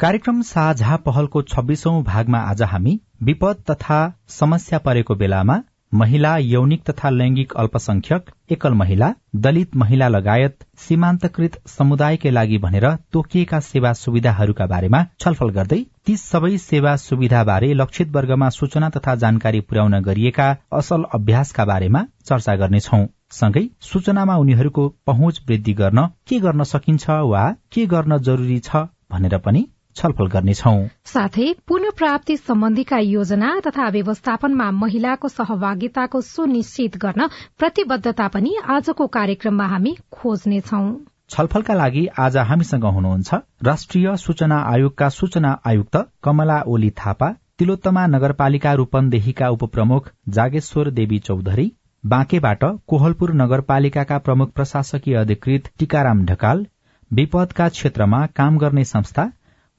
कार्यक्रम 0.00 0.40
साझा 0.48 0.96
पहलको 0.96 1.40
छब्बीसौं 1.42 2.02
भागमा 2.02 2.38
आज 2.50 2.60
हामी 2.62 2.92
विपद 3.22 3.56
तथा 3.70 3.96
समस्या 4.28 4.78
परेको 4.84 5.14
बेलामा 5.14 5.56
महिला 5.92 6.30
यौनिक 6.42 6.84
तथा 6.90 7.08
लैंगिक 7.10 7.52
अल्पसंख्यक 7.52 8.30
एकल 8.52 8.74
महिला 8.74 9.12
दलित 9.36 9.76
महिला 9.76 10.06
लगायत 10.08 10.64
सीमान्तकृत 10.84 11.58
समुदायकै 11.68 12.30
लागि 12.30 12.58
भनेर 12.58 12.86
तोकिएका 13.12 13.60
सेवा 13.60 13.92
सुविधाहरूका 13.94 14.66
बारेमा 14.66 15.00
छलफल 15.20 15.50
गर्दै 15.56 15.78
ती 16.06 16.16
सबै 16.16 16.56
सेवा 16.62 16.94
सुविधा 17.02 17.42
बारे 17.50 17.72
लक्षित 17.74 18.14
वर्गमा 18.14 18.48
सूचना 18.58 18.88
तथा 18.94 19.14
जानकारी 19.24 19.60
पुर्याउन 19.72 19.98
गरिएका 20.06 20.46
असल 20.78 21.04
अभ्यासका 21.18 21.64
बारेमा 21.72 22.02
चर्चा 22.30 22.54
गर्नेछौ। 22.62 23.02
सँगै 23.40 23.64
सूचनामा 23.88 24.36
उनीहरूको 24.36 24.86
पहुँच 25.06 25.42
वृद्धि 25.48 25.74
गर्न 25.82 26.06
के 26.28 26.40
गर्न 26.46 26.68
सकिन्छ 26.72 27.18
वा 27.32 27.44
के 27.72 27.86
गर्न 27.92 28.18
जरूरी 28.30 28.58
छ 28.68 28.82
भनेर 29.12 29.38
पनि 29.48 29.66
छलफल 29.96 30.26
गर्नेछौ 30.32 30.72
साथै 31.12 31.46
पुनः 31.68 31.90
प्राप्ति 31.96 32.36
सम्बन्धीका 32.38 32.98
योजना 33.04 33.48
तथा 33.66 33.88
व्यवस्थापनमा 33.96 34.70
महिलाको 34.76 35.28
सहभागिताको 35.30 36.20
सुनिश्चित 36.26 36.96
गर्न 37.02 37.28
प्रतिबद्धता 37.58 38.28
पनि 38.36 38.54
आजको 38.76 39.06
कार्यक्रममा 39.16 39.66
हामी 39.72 39.94
खोज्नेछौ 40.18 40.82
छलफलका 41.30 41.74
लागि 41.74 42.06
आज 42.18 42.36
हामीसँग 42.46 42.84
हुनुहुन्छ 42.94 43.40
राष्ट्रिय 43.64 44.16
सूचना 44.20 44.62
आयोगका 44.70 45.08
सूचना 45.16 45.50
आयुक्त 45.72 45.96
कमला 46.24 46.60
ओली 46.68 46.90
थापा 46.98 47.28
तिलोत्तमा 47.58 48.06
नगरपालिका 48.06 48.72
रूपन्देहीका 48.80 49.48
उपप्रमुख 49.56 50.08
जागेश्वर 50.36 50.90
देवी 50.98 51.18
चौधरी 51.26 51.70
बाँकेबाट 52.04 52.64
कोहलपुर 52.88 53.32
नगरपालिकाका 53.34 54.18
प्रमुख 54.26 54.52
प्रशासकीय 54.52 55.16
अधिकृत 55.22 55.68
टीकाराम 55.78 56.24
ढकाल 56.26 56.66
विपदका 57.10 57.68
क्षेत्रमा 57.68 58.24
काम 58.36 58.58
गर्ने 58.58 58.84
संस्था 58.84 59.30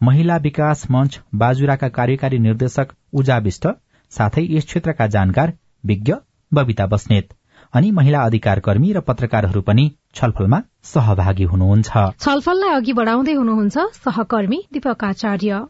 महिला 0.02 0.36
विकास 0.38 0.86
मंच 0.92 1.20
बाजुराका 1.36 1.88
कार्यकारी 1.90 2.38
निर्देशक 2.40 2.94
उजा 3.14 3.38
विष्ट 3.38 3.68
साथै 4.12 4.44
यस 4.50 4.66
क्षेत्रका 4.66 5.08
जानकार 5.08 5.54
विज्ञ 5.86 6.14
बबिता 6.52 6.86
बस्नेत 6.86 7.34
अनि 7.74 7.92
महिला 7.92 8.22
अधिकार 8.22 8.60
कर्मी 8.60 8.92
र 8.94 9.02
पत्रकारहरू 9.02 9.62
पनि 9.62 9.86
छलफलमा 10.16 10.60
सहभागी 10.84 11.44
हुनुहुन्छ। 11.44 12.06
छलफललाई 12.20 12.76
अघि 12.76 12.94
बढाउँदै 12.94 13.34
हुनुहुन्छ 13.34 13.78
सहकर्मी 14.00 14.60
दीपक 14.74 15.04
आचार्य। 15.04 15.62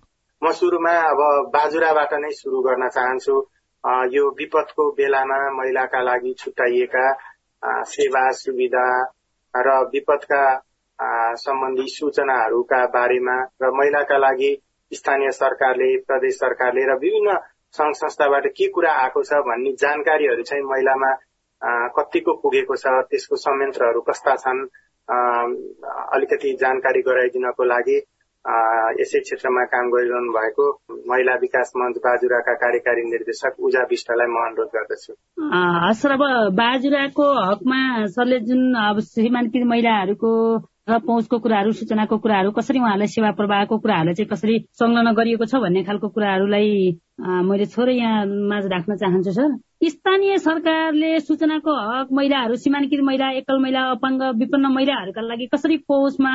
म 0.41 0.51
सुरुमा 0.51 0.95
अब 1.09 1.21
बाजुराबाट 1.53 2.13
नै 2.23 2.31
शुरू 2.39 2.61
गर्न 2.61 2.89
चाहन्छु। 2.89 3.37
यो 4.15 4.23
विपदको 4.39 4.89
बेलामा 4.93 5.43
महिलाका 5.59 6.01
लागि 6.01 6.33
छुट्याइएका 6.39 7.05
सेवा 7.91 8.25
सुविधा 8.39 8.87
र 9.53 9.79
विपदका 9.93 10.43
सम्बन्धी 11.37 11.87
सूचनाहरूका 11.87 12.85
बारेमा 12.93 13.37
र 13.61 13.71
महिलाका 13.73 14.17
लागि 14.17 14.51
स्थानीय 14.91 15.31
सरकारले 15.31 15.95
प्रदेश 16.07 16.35
सरकारले 16.35 16.85
र 16.85 16.97
विभिन्न 16.97 17.37
संघ 17.73 17.93
संस्थाबाट 17.95 18.47
के 18.47 18.67
कुरा 18.67 18.91
आएको 19.01 19.23
छ 19.23 19.41
भन्ने 19.47 19.71
जानकारीहरू 19.79 20.43
चाहिँ 20.43 20.63
महिलामा 20.63 21.11
कतिको 21.97 22.33
पुगेको 22.43 22.75
छ 22.75 22.95
त्यसको 23.09 23.35
संयन्त्रहरू 23.39 24.01
कस्ता 24.01 24.35
छन् 24.35 24.65
अलिकति 26.13 26.53
जानकारी 26.61 27.01
गराइदिनको 27.01 27.63
लागि 27.63 27.97
यसै 28.99 29.19
क्षेत्रमा 29.19 29.63
काम 29.71 29.89
गरिरहनु 29.89 30.31
भएको 30.33 30.65
महिला 31.09 31.33
विकास 31.41 31.71
मञ्च 31.77 31.97
बाजुराका 32.05 32.53
कार्यकारी 32.63 33.03
निर्देशक 33.09 33.59
उजा 33.59 33.83
विष्टलाई 33.89 34.27
म 34.27 34.37
अनुरोध 34.45 34.69
गर्दछु। 34.75 35.13
हस् 35.85 36.05
अब 36.05 36.23
बाजुराको 36.57 37.27
हकमा 37.41 37.81
सरले 38.15 38.39
जुन 38.49 38.61
अब 38.83 38.99
सीमान्तकृत 39.09 39.67
महिलाहरूको 39.73 40.31
पहुँचको 40.97 41.39
कुराहरू 41.39 41.71
सूचनाको 41.71 42.17
कुराहरू 42.17 42.51
कसरी 42.51 42.79
उहाँलाई 42.79 43.07
सेवा 43.07 43.31
प्रवाहको 43.31 43.77
कुराहरूलाई 43.77 44.13
चाहिँ 44.13 44.29
कसरी 44.29 44.59
संलग्न 44.79 45.13
गरिएको 45.13 45.45
छ 45.45 45.55
भन्ने 45.55 45.83
खालको 45.83 46.07
कुराहरूलाई 46.09 46.69
मैले 47.19 47.65
छोरै 47.65 47.95
यहाँ 47.95 48.25
माझ 48.25 48.63
राख्न 48.65 48.95
चाहन्छु 48.95 49.31
सर। 49.31 49.57
स्थानीय 49.89 50.37
सरकारले 50.37 51.19
सूचनाको 51.19 51.73
हक 51.73 52.07
महिलाहरू 52.11 52.55
सीमान्तकृत 52.55 53.03
महिला 53.03 53.29
एकल 53.31 53.59
महिला 53.61 53.81
अपाङ्ग 53.91 54.23
विपन्न 54.39 54.73
महिलाहरूका 54.73 55.21
लागि 55.21 55.45
कसरी 55.53 55.77
पहुँचमा 55.89 56.33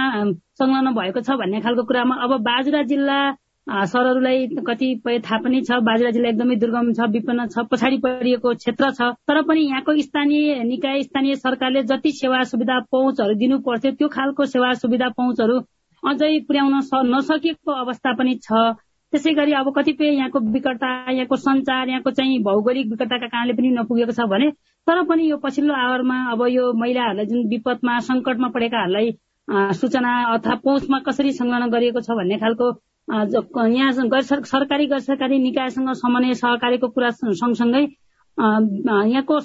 संलग्न 0.59 0.95
भएको 0.95 1.21
छ 1.21 1.39
भन्ने 1.43 1.61
खालको 1.61 1.83
कुरामा 1.85 2.15
अब 2.25 2.41
बाजुरा 2.43 2.83
जिल्ला 2.83 3.19
सरहरूलाई 3.67 4.47
कतिपय 4.67 5.19
थाहा 5.21 5.39
पनि 5.45 5.61
छ 5.69 5.79
बाजुरा 5.87 6.11
जिल्ला 6.11 6.29
एकदमै 6.29 6.57
दुर्गम 6.57 6.93
छ 6.93 7.09
विपन्न 7.13 7.47
छ 7.49 7.65
पछाडि 7.71 7.99
परिएको 8.05 8.55
क्षेत्र 8.55 8.91
छ। 8.91 9.11
तर 9.27 9.43
पनि 9.43 9.61
यहाँको 9.63 9.97
स्थानीय 10.03 10.63
निकाय 10.65 11.03
स्थानीय 11.03 11.35
सरकारले 11.37 11.83
जति 11.91 12.13
सेवा 12.21 12.43
सुविधा 12.53 12.79
पहुँचहरू 12.93 13.35
दिनु 13.43 13.59
पर्थ्यो 13.67 13.93
त्यो 13.99 14.09
खालको 14.09 14.47
सेवा 14.55 14.73
सुविधा 14.85 15.09
पहुँचहरू 15.19 15.59
अझै 16.03 16.31
पुर्याउन 16.49 16.81
नसकेको 17.15 17.73
अवस्था 17.83 18.13
पनि 18.15 18.39
छ। 18.43 18.63
त्यसै 19.13 19.33
गरी 19.35 19.53
अब 19.55 19.73
कतिपय 19.77 20.15
यहाँको 20.15 20.39
विकटता 20.55 20.89
यहाँको 21.11 21.37
संचार 21.43 21.89
यहाँको 21.89 22.11
चाहिँ 22.13 22.39
भौगोलिक 22.43 22.91
विकटताका 22.91 23.27
कारणले 23.27 23.55
पनि 23.59 23.69
नपुगेको 23.75 24.13
छ 24.13 24.31
भने 24.31 24.51
तर 24.87 25.03
पनि 25.11 25.31
यो 25.31 25.37
पछिल्लो 25.43 25.75
आवरमा 25.75 26.25
अब 26.33 26.47
यो 26.55 26.73
महिलाहरूलाई 26.81 27.27
जुन 27.27 27.47
विपदमा 27.51 27.99
संकटमा 28.07 28.49
परेकाहरूलाई 28.55 29.13
सूचना 29.79 30.13
अथवा 30.35 30.55
पहुँचमा 30.65 30.99
कसरी 31.07 31.33
संलग्न 31.39 31.71
गरिएको 31.71 32.01
छ 32.03 32.19
भन्ने 32.19 32.39
खालको 32.39 32.71
यहाँ 33.09 34.09
गैर 34.09 34.23
सरकारी 34.23 34.87
गैर 34.87 35.01
सरकारी 35.01 35.39
निकायसँग 35.39 35.93
समन्वय 35.95 36.35
सहकारीको 36.35 36.89
कुरा 36.89 37.11
सँगसँगै 37.13 37.83
यहाँको 38.39 39.39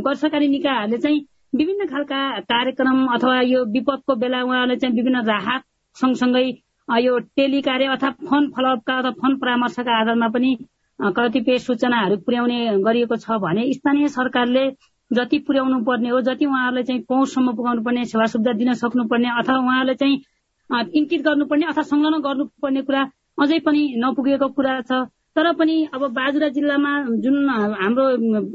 गैर 0.00 0.14
सरकारी 0.14 0.48
निकायहरूले 0.48 0.98
चाहिँ 0.98 1.24
विभिन्न 1.54 1.86
खालका 1.86 2.18
कार्यक्रम 2.44 3.06
अथवा 3.14 3.40
यो 3.42 3.64
विपदको 3.72 4.14
बेला 4.16 4.42
उहाँहरूले 4.42 4.76
चाहिँ 4.76 4.94
विभिन्न 4.96 5.24
राहत 5.26 5.62
सँगसँगै 5.96 6.44
यो 6.88 7.18
टेली 7.36 7.60
कार्य 7.62 7.86
अथवा 7.88 8.10
फोन 8.28 8.50
फलोअपका 8.50 8.98
अथवा 8.98 9.10
फोन 9.12 9.36
परामर्शका 9.36 10.00
आधारमा 10.00 10.28
पनि 10.28 10.56
कतिपय 11.00 11.58
सूचनाहरू 11.58 12.16
पुर्याउने 12.18 12.58
गरिएको 12.82 13.16
छ 13.16 13.40
भने 13.40 13.72
स्थानीय 13.72 14.08
सरकारले 14.10 14.70
जति 15.10 15.38
पुर्याउनु 15.38 15.82
पर्ने 15.84 16.08
हो 16.08 16.20
जति 16.20 16.46
उहाँहरूलाई 16.46 16.84
चाहिँ 16.84 17.02
पहुँचसम्म 17.08 17.56
पुगाउनु 17.56 17.82
पर्ने 17.82 18.04
सेवा 18.04 18.26
सुविधा 18.26 18.52
दिन 18.54 18.72
सक्नुपर्ने 18.76 19.28
अथवा 19.32 19.58
उहाँहरूलाई 19.58 19.94
चाहिँ 19.94 20.22
इङ्कित 20.70 21.20
गर्नुपर्ने 21.22 21.66
अथवा 21.66 21.82
संलग्न 21.82 22.18
गर्नुपर्ने 22.22 22.82
कुरा 22.82 23.02
अझै 23.38 23.58
पनि 23.66 23.82
नपुगेको 23.98 24.48
कुरा 24.56 24.74
छ। 24.80 25.04
तर 25.36 25.52
पनि 25.52 25.76
अब 25.94 26.02
बाजुरा 26.18 26.48
जिल्लामा 26.56 26.92
जुन 27.24 27.36
हाम्रो 27.80 28.04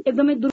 एकदमै 0.07 0.35